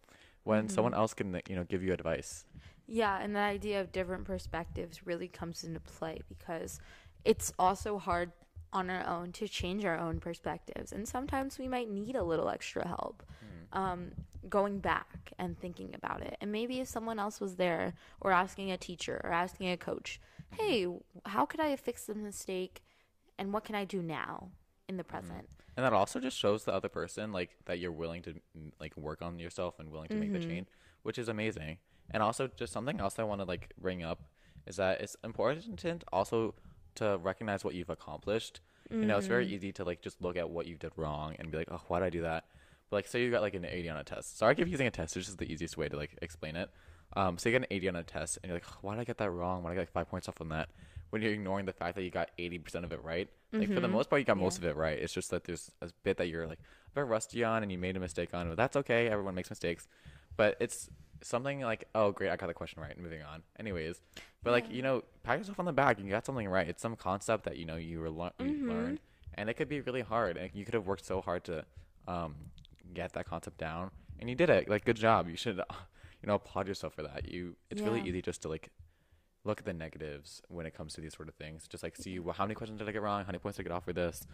when 0.43 0.67
someone 0.67 0.93
else 0.93 1.13
can 1.13 1.41
you 1.47 1.55
know 1.55 1.63
give 1.63 1.83
you 1.83 1.93
advice? 1.93 2.45
Yeah, 2.85 3.19
and 3.21 3.35
the 3.35 3.39
idea 3.39 3.79
of 3.81 3.91
different 3.91 4.25
perspectives 4.25 5.05
really 5.05 5.27
comes 5.27 5.63
into 5.63 5.79
play 5.79 6.19
because 6.27 6.79
it's 7.23 7.53
also 7.57 7.97
hard 7.97 8.31
on 8.73 8.89
our 8.89 9.07
own 9.07 9.31
to 9.33 9.47
change 9.47 9.85
our 9.85 9.97
own 9.97 10.19
perspectives. 10.19 10.91
And 10.91 11.07
sometimes 11.07 11.57
we 11.57 11.67
might 11.67 11.89
need 11.89 12.15
a 12.15 12.23
little 12.23 12.49
extra 12.49 12.85
help 12.87 13.23
um, 13.73 14.11
going 14.49 14.79
back 14.79 15.33
and 15.39 15.57
thinking 15.57 15.93
about 15.95 16.21
it. 16.21 16.37
And 16.41 16.51
maybe 16.51 16.79
if 16.79 16.87
someone 16.87 17.19
else 17.19 17.39
was 17.39 17.55
there 17.55 17.93
or 18.21 18.31
asking 18.31 18.71
a 18.71 18.77
teacher 18.77 19.21
or 19.23 19.31
asking 19.31 19.69
a 19.69 19.77
coach, 19.77 20.19
hey, 20.57 20.87
how 21.25 21.45
could 21.45 21.59
I 21.59 21.69
fix 21.75 21.83
fixed 21.83 22.07
the 22.07 22.15
mistake 22.15 22.81
and 23.37 23.53
what 23.53 23.63
can 23.63 23.75
I 23.75 23.85
do 23.85 24.01
now 24.01 24.49
in 24.87 24.97
the 24.97 25.03
present? 25.03 25.47
And 25.75 25.85
that 25.85 25.93
also 25.93 26.19
just 26.19 26.37
shows 26.37 26.65
the 26.65 26.73
other 26.73 26.89
person 26.89 27.31
like 27.31 27.57
that 27.65 27.79
you're 27.79 27.91
willing 27.91 28.21
to 28.23 28.31
mm, 28.31 28.71
like 28.79 28.95
work 28.95 29.21
on 29.21 29.39
yourself 29.39 29.79
and 29.79 29.89
willing 29.89 30.09
to 30.09 30.15
make 30.15 30.31
the 30.31 30.39
change, 30.39 30.67
which 31.01 31.17
is 31.17 31.27
amazing. 31.29 31.77
And 32.11 32.21
also 32.21 32.49
just 32.55 32.73
something 32.73 32.99
else 32.99 33.17
I 33.17 33.23
want 33.23 33.41
to 33.41 33.45
like 33.45 33.73
bring 33.81 34.03
up 34.03 34.21
is 34.67 34.75
that 34.75 35.01
it's 35.01 35.15
important 35.23 36.03
also 36.11 36.53
to 36.95 37.17
recognize 37.17 37.63
what 37.63 37.73
you've 37.73 37.89
accomplished. 37.89 38.61
You 39.01 39.07
know, 39.07 39.17
it's 39.17 39.27
very 39.27 39.47
easy 39.47 39.71
to 39.73 39.83
like 39.83 40.01
just 40.01 40.21
look 40.21 40.37
at 40.37 40.49
what 40.49 40.65
you 40.67 40.75
did 40.75 40.91
wrong 40.95 41.35
and 41.39 41.51
be 41.51 41.57
like, 41.57 41.69
"Oh, 41.71 41.81
why 41.87 41.99
did 41.99 42.05
I 42.05 42.09
do 42.09 42.21
that?" 42.23 42.45
But 42.89 42.97
like 42.97 43.07
say 43.07 43.23
you 43.23 43.31
got 43.31 43.41
like 43.41 43.55
an 43.55 43.65
80 43.65 43.89
on 43.89 43.97
a 43.97 44.03
test. 44.03 44.37
Sorry 44.37 44.51
I 44.51 44.53
keep 44.55 44.67
using 44.67 44.87
a 44.87 44.91
test. 44.91 45.17
It's 45.17 45.25
just 45.25 45.37
the 45.37 45.51
easiest 45.51 45.77
way 45.77 45.89
to 45.89 45.97
like 45.97 46.17
explain 46.21 46.55
it. 46.55 46.69
Um, 47.15 47.37
so 47.37 47.49
you 47.49 47.53
get 47.53 47.61
an 47.61 47.67
80 47.71 47.89
on 47.89 47.95
a 47.97 48.03
test 48.03 48.39
and 48.41 48.49
you're 48.49 48.57
like, 48.57 48.83
"Why 48.83 48.95
did 48.95 49.01
I 49.01 49.03
get 49.03 49.17
that 49.17 49.31
wrong? 49.31 49.63
Why 49.63 49.71
did 49.71 49.73
I 49.73 49.75
get 49.75 49.81
like 49.81 49.91
5 50.05 50.09
points 50.09 50.29
off 50.29 50.41
on 50.41 50.49
that?" 50.49 50.69
When 51.09 51.21
you're 51.21 51.31
ignoring 51.33 51.65
the 51.65 51.73
fact 51.73 51.95
that 51.95 52.03
you 52.03 52.09
got 52.09 52.31
80% 52.39 52.83
of 52.83 52.91
it 52.91 53.03
right. 53.03 53.29
Like 53.51 53.71
for 53.71 53.79
the 53.81 53.87
most 53.87 54.09
part 54.09 54.19
you 54.19 54.25
got 54.25 54.37
most 54.37 54.57
of 54.57 54.63
it 54.63 54.75
right. 54.75 54.97
It's 54.97 55.13
just 55.13 55.29
that 55.29 55.43
there's 55.43 55.69
a 55.81 55.89
bit 56.03 56.17
that 56.17 56.27
you're 56.27 56.47
like 56.47 56.57
a 56.91 56.95
bit 56.95 57.05
rusty 57.05 57.43
on 57.43 57.61
and 57.61 57.71
you 57.71 57.77
made 57.77 57.95
a 57.95 57.99
mistake 57.99 58.33
on. 58.33 58.47
But 58.49 58.57
that's 58.57 58.75
okay. 58.77 59.07
Everyone 59.09 59.35
makes 59.35 59.51
mistakes. 59.51 59.87
But 60.37 60.57
it's 60.59 60.89
something 61.23 61.61
like, 61.61 61.87
"Oh, 61.95 62.11
great, 62.11 62.29
I 62.29 62.35
got 62.35 62.47
the 62.47 62.53
question 62.53 62.81
right." 62.81 62.97
Moving 62.99 63.21
on. 63.23 63.43
Anyways, 63.59 64.01
but 64.43 64.51
like, 64.51 64.71
you 64.71 64.81
know, 64.81 65.03
pat 65.23 65.39
yourself 65.39 65.59
on 65.59 65.65
the 65.65 65.73
back. 65.73 65.97
And 65.97 66.05
you 66.05 66.11
got 66.11 66.25
something 66.25 66.47
right. 66.47 66.67
It's 66.67 66.81
some 66.81 66.95
concept 66.95 67.45
that 67.45 67.57
you 67.57 67.65
know 67.65 67.75
you 67.75 67.99
were 67.99 68.07
you 68.39 68.67
learned 68.67 68.99
and 69.35 69.49
it 69.49 69.55
could 69.55 69.69
be 69.69 69.81
really 69.81 70.01
hard 70.01 70.37
and 70.37 70.49
you 70.53 70.65
could 70.65 70.73
have 70.73 70.87
worked 70.87 71.05
so 71.05 71.21
hard 71.21 71.43
to 71.45 71.65
um, 72.07 72.35
get 72.93 73.13
that 73.13 73.25
concept 73.25 73.57
down 73.57 73.91
and 74.19 74.29
you 74.29 74.35
did 74.35 74.49
it 74.49 74.69
like 74.69 74.85
good 74.85 74.95
job 74.95 75.27
you 75.27 75.35
should 75.35 75.57
you 75.57 76.27
know 76.27 76.35
applaud 76.35 76.67
yourself 76.67 76.93
for 76.93 77.03
that 77.03 77.29
you 77.29 77.55
it's 77.69 77.81
really 77.81 78.01
easy 78.01 78.21
just 78.21 78.41
to 78.41 78.47
like 78.49 78.69
look 79.45 79.59
at 79.59 79.65
the 79.65 79.73
negatives 79.73 80.41
when 80.47 80.65
it 80.65 80.73
comes 80.73 80.93
to 80.93 81.01
these 81.01 81.13
sort 81.13 81.27
of 81.27 81.35
things. 81.35 81.67
Just 81.67 81.83
like 81.83 81.95
see 81.95 82.19
well, 82.19 82.33
how 82.33 82.45
many 82.45 82.55
questions 82.55 82.79
did 82.79 82.87
i 82.87 82.91
get 82.91 83.01
wrong? 83.01 83.21
How 83.21 83.27
many 83.27 83.39
points 83.39 83.57
did 83.57 83.63
i 83.63 83.69
get 83.69 83.75
off 83.75 83.85
for 83.85 83.93
this? 83.93 84.25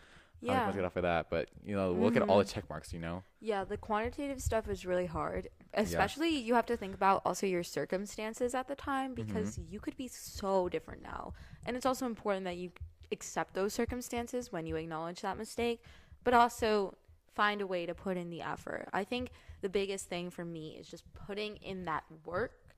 How 0.45 0.53
many 0.53 0.59
points 0.59 0.75
did 0.75 0.79
i 0.79 0.81
get 0.81 0.85
off 0.85 0.93
for 0.93 1.01
that? 1.01 1.29
But 1.29 1.49
you 1.63 1.75
know 1.75 1.91
look 1.91 2.15
at 2.15 2.23
all 2.23 2.37
the 2.37 2.43
mm-hmm. 2.43 2.53
check 2.53 2.69
marks 2.69 2.93
you 2.93 2.99
know? 2.99 3.23
Yeah, 3.39 3.63
the 3.63 3.77
quantitative 3.77 4.41
stuff 4.41 4.67
is 4.69 4.85
really 4.85 5.07
hard. 5.07 5.47
Especially 5.73 6.29
you 6.29 6.53
have 6.53 6.65
to 6.67 6.77
think 6.77 6.93
about 6.93 7.21
also 7.25 7.45
your 7.47 7.63
circumstances 7.63 8.53
at 8.53 8.67
the 8.67 8.75
time 8.75 9.15
mm-hmm. 9.15 9.27
because 9.27 9.59
you 9.69 9.79
could 9.79 9.97
be 9.97 10.07
so 10.07 10.69
different 10.69 11.01
now. 11.01 11.33
And 11.65 11.75
it's 11.75 11.85
also 11.85 12.05
important 12.05 12.45
that 12.45 12.57
you 12.57 12.71
accept 13.11 13.53
those 13.53 13.73
circumstances 13.73 14.51
when 14.51 14.65
you 14.65 14.75
acknowledge 14.75 15.21
that 15.21 15.37
mistake, 15.37 15.83
but 16.23 16.33
also 16.33 16.95
find 17.33 17.61
a 17.61 17.67
way 17.67 17.85
to 17.85 17.93
put 17.93 18.17
in 18.17 18.29
the 18.29 18.41
effort. 18.41 18.87
I 18.93 19.03
think 19.03 19.31
the 19.61 19.69
biggest 19.69 20.09
thing 20.09 20.29
for 20.29 20.45
me 20.45 20.77
is 20.79 20.87
just 20.87 21.03
putting 21.13 21.55
in 21.57 21.85
that 21.85 22.03
work 22.25 22.75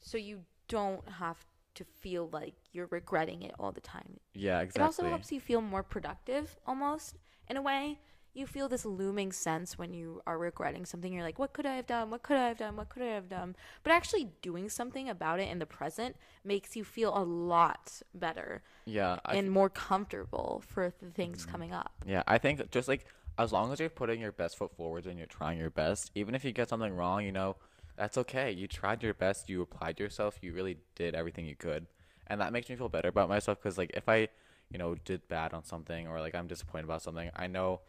so 0.00 0.18
you 0.18 0.40
don't 0.68 1.06
have 1.08 1.44
to 1.74 1.84
feel 1.84 2.28
like 2.32 2.54
you're 2.72 2.88
regretting 2.90 3.42
it 3.42 3.52
all 3.58 3.72
the 3.72 3.80
time. 3.80 4.20
yeah 4.34 4.60
exactly. 4.60 4.82
It 4.82 4.84
also 4.84 5.08
helps 5.08 5.32
you 5.32 5.40
feel 5.40 5.60
more 5.60 5.82
productive 5.82 6.56
almost 6.66 7.16
in 7.48 7.56
a 7.56 7.62
way. 7.62 7.98
You 8.32 8.48
feel 8.48 8.68
this 8.68 8.84
looming 8.84 9.30
sense 9.30 9.78
when 9.78 9.94
you 9.94 10.20
are 10.26 10.36
regretting 10.36 10.86
something. 10.86 11.12
You're 11.12 11.22
like, 11.22 11.38
what 11.38 11.52
could 11.52 11.66
I 11.66 11.76
have 11.76 11.86
done? 11.86 12.10
What 12.10 12.24
could 12.24 12.36
I 12.36 12.48
have 12.48 12.58
done? 12.58 12.74
What 12.74 12.88
could 12.88 13.02
I 13.02 13.14
have 13.14 13.28
done? 13.28 13.54
But 13.84 13.92
actually 13.92 14.30
doing 14.42 14.68
something 14.68 15.08
about 15.08 15.38
it 15.38 15.48
in 15.48 15.60
the 15.60 15.66
present 15.66 16.16
makes 16.42 16.74
you 16.74 16.82
feel 16.82 17.16
a 17.16 17.22
lot 17.22 18.02
better 18.12 18.62
yeah 18.86 19.18
I 19.24 19.36
and 19.36 19.50
more 19.50 19.70
comfortable 19.70 20.62
for 20.66 20.92
the 21.00 21.10
things 21.10 21.42
mm-hmm. 21.42 21.52
coming 21.52 21.72
up. 21.72 21.92
Yeah, 22.06 22.22
I 22.26 22.38
think 22.38 22.70
just 22.70 22.88
like 22.88 23.06
as 23.38 23.52
long 23.52 23.72
as 23.72 23.80
you're 23.80 23.88
putting 23.88 24.20
your 24.20 24.32
best 24.32 24.56
foot 24.56 24.74
forward 24.76 25.06
and 25.06 25.18
you're 25.18 25.26
trying 25.26 25.58
your 25.58 25.70
best, 25.70 26.10
even 26.14 26.34
if 26.34 26.44
you 26.44 26.52
get 26.52 26.68
something 26.68 26.94
wrong, 26.94 27.24
you 27.24 27.32
know, 27.32 27.56
that's 27.96 28.18
okay. 28.18 28.50
You 28.50 28.66
tried 28.66 29.02
your 29.02 29.14
best, 29.14 29.48
you 29.48 29.62
applied 29.62 30.00
yourself, 30.00 30.38
you 30.42 30.52
really 30.52 30.78
did 30.94 31.14
everything 31.14 31.46
you 31.46 31.56
could. 31.56 31.86
And 32.26 32.40
that 32.40 32.52
makes 32.52 32.68
me 32.68 32.76
feel 32.76 32.88
better 32.88 33.08
about 33.08 33.28
myself 33.28 33.60
cuz 33.62 33.76
like 33.78 33.90
if 33.94 34.08
I, 34.08 34.28
you 34.70 34.78
know, 34.78 34.94
did 34.94 35.28
bad 35.28 35.52
on 35.52 35.64
something 35.64 36.08
or 36.08 36.20
like 36.20 36.34
I'm 36.34 36.46
disappointed 36.46 36.84
about 36.84 37.02
something, 37.02 37.30
I 37.36 37.46
know 37.46 37.80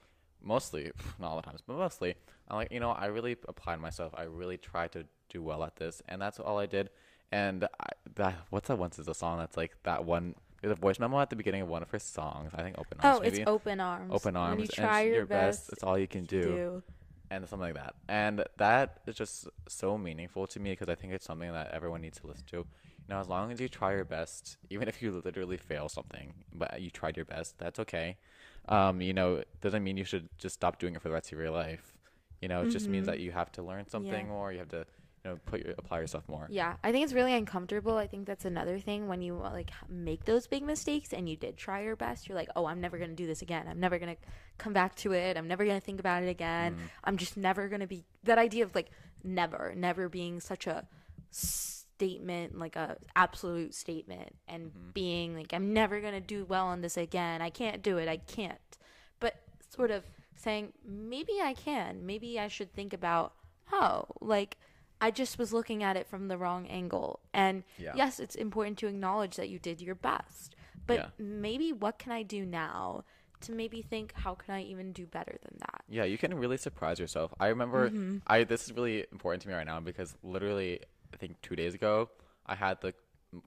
mostly, 0.41 0.91
not 1.19 1.29
all 1.29 1.35
the 1.37 1.41
times, 1.41 1.61
but 1.65 1.77
mostly, 1.77 2.15
I'm 2.47 2.57
like, 2.57 2.71
you 2.71 2.79
know, 2.79 2.91
I 2.91 3.05
really 3.05 3.37
applied 3.47 3.79
myself. 3.79 4.13
I 4.15 4.23
really 4.23 4.57
tried 4.57 4.91
to 4.93 5.05
do 5.29 5.41
well 5.41 5.63
at 5.63 5.77
this, 5.77 6.01
and 6.07 6.21
that's 6.21 6.39
all 6.39 6.59
I 6.59 6.65
did. 6.65 6.89
And 7.31 7.63
I, 7.79 7.87
that 8.15 8.35
what's 8.49 8.67
that 8.67 8.77
once 8.77 8.99
is 8.99 9.07
a 9.07 9.13
song 9.13 9.39
that's 9.39 9.57
like 9.57 9.75
that 9.83 10.05
one 10.05 10.35
there's 10.61 10.71
a 10.71 10.81
voice 10.81 10.99
memo 10.99 11.19
at 11.19 11.29
the 11.29 11.35
beginning 11.35 11.61
of 11.61 11.67
one 11.67 11.83
of 11.83 11.91
her 11.91 11.99
songs. 11.99 12.51
I 12.55 12.63
think 12.63 12.77
Open 12.79 12.97
Arms 12.99 13.17
Oh, 13.17 13.21
maybe. 13.21 13.41
it's 13.41 13.47
open 13.47 13.79
arms. 13.79 14.11
Open 14.11 14.35
arms. 14.35 14.51
When 14.51 14.61
you 14.61 14.67
try 14.67 15.01
it's 15.01 15.15
your, 15.15 15.25
best, 15.25 15.69
It's 15.71 15.83
all 15.83 15.97
you 15.97 16.07
can 16.07 16.25
do, 16.25 16.41
do. 16.41 16.83
And 17.41 17.49
something 17.49 17.67
like 17.67 17.75
that. 17.75 17.95
And 18.07 18.43
that 18.57 18.99
is 19.07 19.15
just 19.15 19.47
so 19.67 19.97
meaningful 19.97 20.47
to 20.47 20.59
me 20.59 20.71
because 20.71 20.89
I 20.89 20.95
think 20.95 21.13
it's 21.13 21.25
something 21.25 21.51
that 21.51 21.71
everyone 21.71 22.01
needs 22.01 22.19
to 22.19 22.27
listen 22.27 22.45
to. 22.47 22.57
You 22.57 22.65
know, 23.09 23.19
as 23.19 23.27
long 23.27 23.51
as 23.51 23.59
you 23.59 23.69
try 23.69 23.93
your 23.93 24.05
best, 24.05 24.57
even 24.69 24.87
if 24.87 25.01
you 25.01 25.21
literally 25.23 25.57
fail 25.57 25.89
something, 25.89 26.33
but 26.53 26.81
you 26.81 26.89
tried 26.89 27.15
your 27.17 27.25
best, 27.25 27.57
that's 27.59 27.79
okay. 27.79 28.17
Um, 28.67 29.01
you 29.01 29.13
know, 29.13 29.43
doesn't 29.61 29.83
mean 29.83 29.97
you 29.97 30.05
should 30.05 30.29
just 30.37 30.55
stop 30.55 30.79
doing 30.79 30.95
it 30.95 31.01
for 31.01 31.09
the 31.09 31.13
rest 31.13 31.31
of 31.31 31.37
your 31.37 31.51
life. 31.51 31.93
You 32.41 32.47
know, 32.47 32.61
it 32.63 32.69
just 32.69 32.89
means 32.89 33.05
that 33.07 33.19
you 33.19 33.31
have 33.31 33.51
to 33.53 33.61
learn 33.63 33.87
something 33.87 34.27
Yeah. 34.27 34.31
more. 34.33 34.51
You 34.51 34.59
have 34.59 34.69
to 34.69 34.85
you 35.25 35.31
know 35.31 35.39
put 35.45 35.65
your 35.65 35.73
apply 35.77 35.99
yourself 35.99 36.27
more. 36.27 36.47
Yeah, 36.49 36.75
I 36.83 36.91
think 36.91 37.03
it's 37.03 37.13
really 37.13 37.33
uncomfortable. 37.33 37.97
I 37.97 38.07
think 38.07 38.27
that's 38.27 38.45
another 38.45 38.79
thing 38.79 39.07
when 39.07 39.21
you 39.21 39.35
like 39.35 39.71
make 39.89 40.25
those 40.25 40.45
big 40.45 40.63
mistakes 40.63 41.13
and 41.13 41.27
you 41.27 41.35
did 41.35 41.57
try 41.57 41.81
your 41.81 41.95
best. 41.95 42.29
You're 42.29 42.37
like, 42.37 42.49
"Oh, 42.55 42.65
I'm 42.67 42.79
never 42.79 42.97
to 42.97 43.07
do 43.07 43.25
this 43.25 43.41
again. 43.41 43.65
I'm 43.67 43.79
never 43.79 43.97
to 43.97 44.15
come 44.57 44.73
back 44.73 44.95
to 44.97 45.13
it. 45.13 45.37
I'm 45.37 45.47
never 45.47 45.65
to 45.65 45.79
think 45.79 45.99
about 45.99 46.23
it 46.23 46.29
again. 46.29 46.73
Mm-hmm. 46.73 46.85
I'm 47.03 47.17
just 47.17 47.37
never 47.37 47.67
to 47.69 47.87
be 47.87 48.05
that 48.23 48.37
idea 48.37 48.63
of 48.63 48.75
like 48.75 48.91
never, 49.23 49.73
never 49.75 50.09
being 50.09 50.39
such 50.39 50.67
a 50.67 50.87
statement, 51.31 52.57
like 52.59 52.75
a 52.75 52.97
absolute 53.15 53.73
statement 53.73 54.35
and 54.47 54.67
mm-hmm. 54.67 54.89
being 54.93 55.35
like 55.35 55.53
I'm 55.53 55.73
never 55.73 55.99
to 55.99 56.21
do 56.21 56.45
well 56.45 56.67
on 56.67 56.81
this 56.81 56.97
again. 56.97 57.41
I 57.41 57.49
can't 57.49 57.81
do 57.81 57.97
it. 57.97 58.07
I 58.07 58.17
can't. 58.17 58.59
But 59.19 59.35
sort 59.75 59.89
of 59.89 60.03
saying 60.35 60.73
maybe 60.85 61.39
I 61.41 61.55
can. 61.55 62.05
Maybe 62.05 62.39
I 62.39 62.47
should 62.47 62.71
think 62.73 62.93
about 62.93 63.33
oh, 63.71 64.05
like 64.21 64.57
I 65.01 65.11
just 65.11 65.37
was 65.37 65.51
looking 65.53 65.83
at 65.83 65.97
it 65.97 66.07
from 66.07 66.27
the 66.27 66.37
wrong 66.37 66.67
angle. 66.67 67.19
And 67.33 67.63
Yeah. 67.77 67.93
yes, 67.95 68.19
it's 68.19 68.35
important 68.35 68.77
to 68.79 68.87
acknowledge 68.87 69.35
that 69.35 69.49
you 69.49 69.59
did 69.59 69.81
your 69.81 69.95
best. 69.95 70.55
But 70.87 70.99
Yeah. 70.99 71.07
maybe 71.17 71.73
what 71.73 71.99
can 71.99 72.11
I 72.11 72.23
do 72.23 72.45
now 72.45 73.03
to 73.41 73.51
maybe 73.51 73.81
think 73.81 74.13
how 74.13 74.35
can 74.35 74.55
I 74.55 74.61
even 74.63 74.93
do 74.93 75.05
better 75.05 75.35
than 75.43 75.57
that? 75.59 75.83
Yeah, 75.89 76.03
you 76.05 76.17
can 76.17 76.33
really 76.33 76.57
surprise 76.57 76.99
yourself. 76.99 77.33
I 77.39 77.47
remember 77.47 77.89
Mm-hmm. 77.89 78.17
I 78.27 78.43
this 78.43 78.63
is 78.65 78.73
really 78.73 79.05
important 79.11 79.41
to 79.43 79.47
me 79.49 79.53
right 79.53 79.65
now 79.67 79.79
because 79.79 80.15
literally 80.23 80.79
I 81.13 81.17
think 81.17 81.41
2 81.41 81.55
days 81.55 81.73
ago 81.73 82.09
I 82.45 82.55
had 82.55 82.81
the 82.81 82.93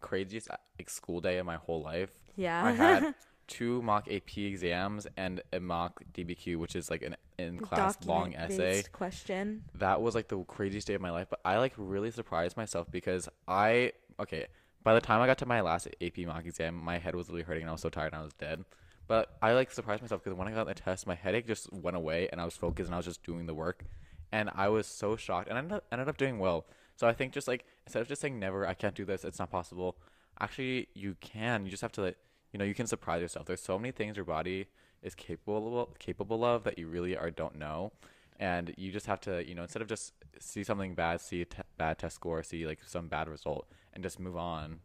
craziest 0.01 0.49
like 0.79 0.91
school 0.91 1.21
day 1.21 1.39
of 1.39 1.47
my 1.47 1.57
whole 1.57 1.83
life. 1.83 2.11
Yeah. 2.37 2.65
I 2.65 2.73
had 2.73 3.15
two 3.49 3.83
mock 3.83 4.07
AP 4.11 4.39
exams 4.39 5.07
and 5.17 5.43
a 5.53 5.59
mock 5.59 6.03
DBQ, 6.13 6.57
which 6.57 6.77
is 6.77 6.91
like 6.91 7.03
an 7.03 7.17
in 7.39 7.59
class 7.59 7.97
long 8.07 8.35
essay. 8.35 8.85
Question. 8.93 9.65
That 9.75 10.01
was 10.01 10.15
like 10.15 10.29
the 10.29 10.39
craziest 10.45 10.87
day 10.87 10.95
of 10.95 11.01
my 11.01 11.11
life, 11.11 11.27
but 11.29 11.41
I 11.45 11.59
like 11.59 11.73
really 11.77 12.11
surprised 12.11 12.57
myself 12.57 12.91
because 12.91 13.29
I 13.49 13.93
okay, 14.21 14.47
by 14.85 14.95
the 14.95 15.01
time 15.01 15.21
I 15.21 15.27
got 15.27 15.39
to 15.39 15.47
my 15.47 15.61
last 15.61 15.89
AP 16.01 16.19
mock 16.19 16.47
exam, 16.47 16.75
my 16.75 16.99
head 16.99 17.15
was 17.15 17.29
really 17.29 17.43
hurting 17.43 17.63
and 17.63 17.71
I 17.71 17.73
was 17.73 17.81
so 17.81 17.89
tired 17.89 18.13
and 18.13 18.21
I 18.21 18.25
was 18.25 18.35
dead. 18.35 18.65
But 19.07 19.37
I 19.41 19.53
like 19.53 19.71
surprised 19.71 20.03
myself 20.03 20.23
because 20.23 20.39
when 20.39 20.49
I 20.49 20.53
got 20.53 20.67
the 20.67 20.75
test, 20.75 21.07
my 21.07 21.15
headache 21.15 21.47
just 21.47 21.73
went 21.73 21.97
away 21.97 22.29
and 22.31 22.41
I 22.41 22.45
was 22.45 22.55
focused 22.55 22.87
and 22.87 22.95
I 22.95 22.99
was 22.99 23.07
just 23.07 23.25
doing 23.25 23.47
the 23.47 23.55
work. 23.55 23.85
And 24.31 24.51
I 24.55 24.69
was 24.69 24.87
so 24.87 25.17
shocked 25.17 25.49
and 25.49 25.57
I 25.57 25.61
ended 25.63 25.79
up, 25.79 25.85
ended 25.91 26.09
up 26.09 26.19
doing 26.19 26.39
well. 26.39 26.67
So 26.97 27.09
I 27.09 27.15
think 27.15 27.33
just 27.33 27.49
like 27.49 27.65
instead 27.87 28.03
of 28.03 28.09
just 28.09 28.21
saying 28.21 28.39
never, 28.39 28.67
I 28.67 28.75
can't 28.75 28.95
do 28.95 29.07
this, 29.07 29.25
it's 29.25 29.39
not 29.39 29.51
possible. 29.51 29.97
Actually, 30.41 30.89
you 30.95 31.17
can. 31.21 31.65
You 31.65 31.71
just 31.71 31.81
have 31.81 31.93
to 31.93 32.03
like, 32.03 32.17
you 32.53 32.59
know, 32.59 32.65
you 32.65 32.75
can 32.75 32.87
surprise 32.87 33.21
yourself. 33.21 33.47
There's 33.47 33.63
so 33.63 33.79
many 33.79 33.93
things 33.93 34.17
your 34.17 34.25
body 34.25 34.69
is 35.03 35.15
capable 35.15 35.95
capable 35.99 36.45
of 36.45 36.65
that 36.65 36.79
you 36.79 36.89
really 36.89 37.17
are 37.17 37.31
don't 37.31 37.57
know. 37.57 37.93
And 38.41 38.73
you 38.77 38.93
just 38.93 39.07
have 39.07 39.21
to, 39.23 39.47
you 39.49 39.55
know, 39.55 39.63
instead 39.63 39.83
of 39.83 39.89
just 39.89 40.13
see 40.39 40.63
something 40.63 40.95
bad, 40.95 41.21
see 41.21 41.43
a 41.43 41.47
bad 41.77 41.99
test 41.99 42.15
score, 42.17 42.43
see 42.45 42.67
like 42.67 42.79
some 42.87 43.09
bad 43.09 43.29
result, 43.29 43.67
and 43.93 44.03
just 44.03 44.21
move 44.21 44.37
on, 44.37 44.79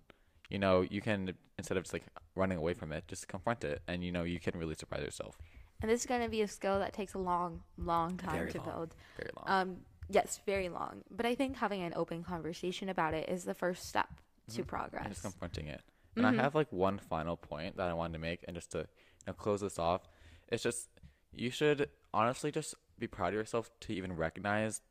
you 0.50 0.58
know, 0.58 0.82
you 0.82 1.02
can 1.02 1.34
instead 1.58 1.78
of 1.78 1.84
just 1.84 1.94
like 1.94 2.04
running 2.36 2.58
away 2.58 2.74
from 2.74 2.92
it, 2.92 3.08
just 3.08 3.28
confront 3.28 3.64
it, 3.64 3.82
and 3.88 4.04
you 4.04 4.12
know, 4.12 4.24
you 4.24 4.40
can 4.40 4.58
really 4.58 4.76
surprise 4.76 5.04
yourself. 5.04 5.38
And 5.82 5.92
this 5.92 6.02
is 6.02 6.06
going 6.06 6.22
to 6.22 6.30
be 6.30 6.42
a 6.42 6.48
skill 6.48 6.80
that 6.80 6.94
takes 6.94 7.14
a 7.14 7.20
long, 7.20 7.62
long 7.78 8.18
time 8.18 8.38
Very 8.38 8.52
to 8.54 8.58
long. 8.60 8.68
build. 8.68 8.96
Very 9.18 9.30
long. 9.36 9.46
Um, 9.48 9.78
yes, 10.10 10.40
very 10.46 10.70
long. 10.70 11.04
But 11.12 11.26
I 11.26 11.36
think 11.36 11.58
having 11.58 11.82
an 11.82 11.94
open 11.96 12.24
conversation 12.24 12.90
about 12.90 13.14
it 13.14 13.28
is 13.30 13.44
the 13.44 13.54
first 13.54 13.88
step 13.88 14.08
to 14.54 14.64
progress. 14.64 15.04
and 15.06 15.14
just 15.14 15.24
confronting 15.24 15.68
it. 15.68 15.82
And 16.16 16.28
I 16.28 16.34
have 16.34 16.56
like 16.56 16.72
one 16.72 17.00
final 17.00 17.36
point 17.36 17.78
that 17.78 17.90
I 17.90 17.94
wanted 17.94 18.14
to 18.14 18.20
make, 18.20 18.44
and 18.48 18.56
just 18.56 18.72
to 18.72 18.80
you 18.80 18.86
know 19.28 19.34
close 19.34 19.62
this 19.62 19.80
off, 19.80 20.02
it's 20.48 20.64
just 20.64 20.90
you 21.36 21.50
should 21.50 21.90
honestly 22.14 22.52
just 22.52 22.76
be 23.00 23.08
proud 23.08 23.30
of 23.30 23.36
yourself 23.36 23.72
to 23.82 23.94
even 23.94 24.16
recognize 24.16 24.82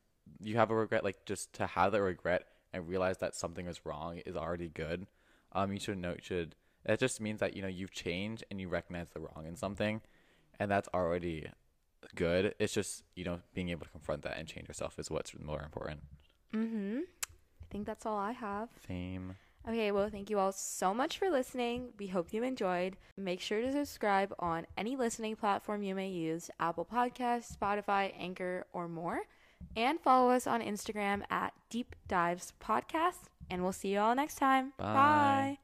you 0.41 0.57
have 0.57 0.71
a 0.71 0.75
regret, 0.75 1.05
like 1.05 1.25
just 1.25 1.53
to 1.55 1.67
have 1.67 1.93
that 1.93 2.03
regret 2.03 2.47
and 2.73 2.89
realize 2.89 3.19
that 3.19 3.35
something 3.35 3.67
is 3.67 3.85
wrong 3.85 4.19
is 4.27 4.37
already 4.37 4.69
good. 4.69 5.07
Um, 5.53 5.73
you 5.73 5.81
should 5.81 5.99
know, 5.99 6.11
you 6.11 6.23
should. 6.23 6.55
It 6.85 6.99
just 6.99 7.21
means 7.21 7.41
that 7.41 7.55
you 7.55 7.63
know 7.63 7.69
you've 7.69 7.93
changed 7.93 8.45
and 8.51 8.61
you 8.61 8.69
recognize 8.69 9.09
the 9.11 9.21
wrong 9.21 9.47
in 9.47 9.57
something, 9.57 10.01
and 10.59 10.71
that's 10.71 10.89
already 10.93 11.49
good. 12.15 12.55
It's 12.59 12.73
just 12.73 13.05
you 13.15 13.25
know 13.25 13.41
being 13.55 13.69
able 13.69 13.85
to 13.85 13.91
confront 13.93 14.23
that 14.23 14.39
and 14.39 14.49
change 14.49 14.69
yourself 14.69 14.99
is 14.99 15.11
what's 15.11 15.33
more 15.39 15.63
important. 15.63 16.01
Mm-hmm. 16.55 17.01
I 17.63 17.65
think 17.71 17.87
that's 17.87 18.05
all 18.05 18.19
I 18.19 18.33
have. 18.33 18.69
Same. 18.87 19.37
Okay, 19.69 19.93
well, 19.93 20.09
thank 20.11 20.29
you 20.29 20.39
all 20.39 20.51
so 20.53 20.93
much 20.93 21.19
for 21.19 21.31
listening. 21.31 21.91
We 21.99 22.09
hope 22.09 22.33
you 22.33 22.43
enjoyed. 22.43 22.97
Make 23.17 23.41
sure 23.41 23.61
to 23.61 23.71
subscribe 23.71 24.35
on 24.39 24.67
any 24.77 24.97
listening 24.97 25.37
platform 25.37 25.83
you 25.83 25.95
may 25.95 26.09
use 26.09 26.51
Apple 26.59 26.85
Podcasts, 26.85 27.57
Spotify, 27.57 28.13
Anchor, 28.19 28.67
or 28.73 28.89
more. 28.89 29.21
And 29.77 30.01
follow 30.01 30.31
us 30.31 30.47
on 30.49 30.61
Instagram 30.61 31.23
at 31.31 31.55
Deep 31.71 31.95
Dives 32.09 32.53
Podcast. 32.63 33.29
And 33.49 33.63
we'll 33.63 33.73
see 33.73 33.93
you 33.93 34.01
all 34.01 34.15
next 34.15 34.37
time. 34.37 34.73
Bye. 34.79 34.95
Bye. 34.95 35.62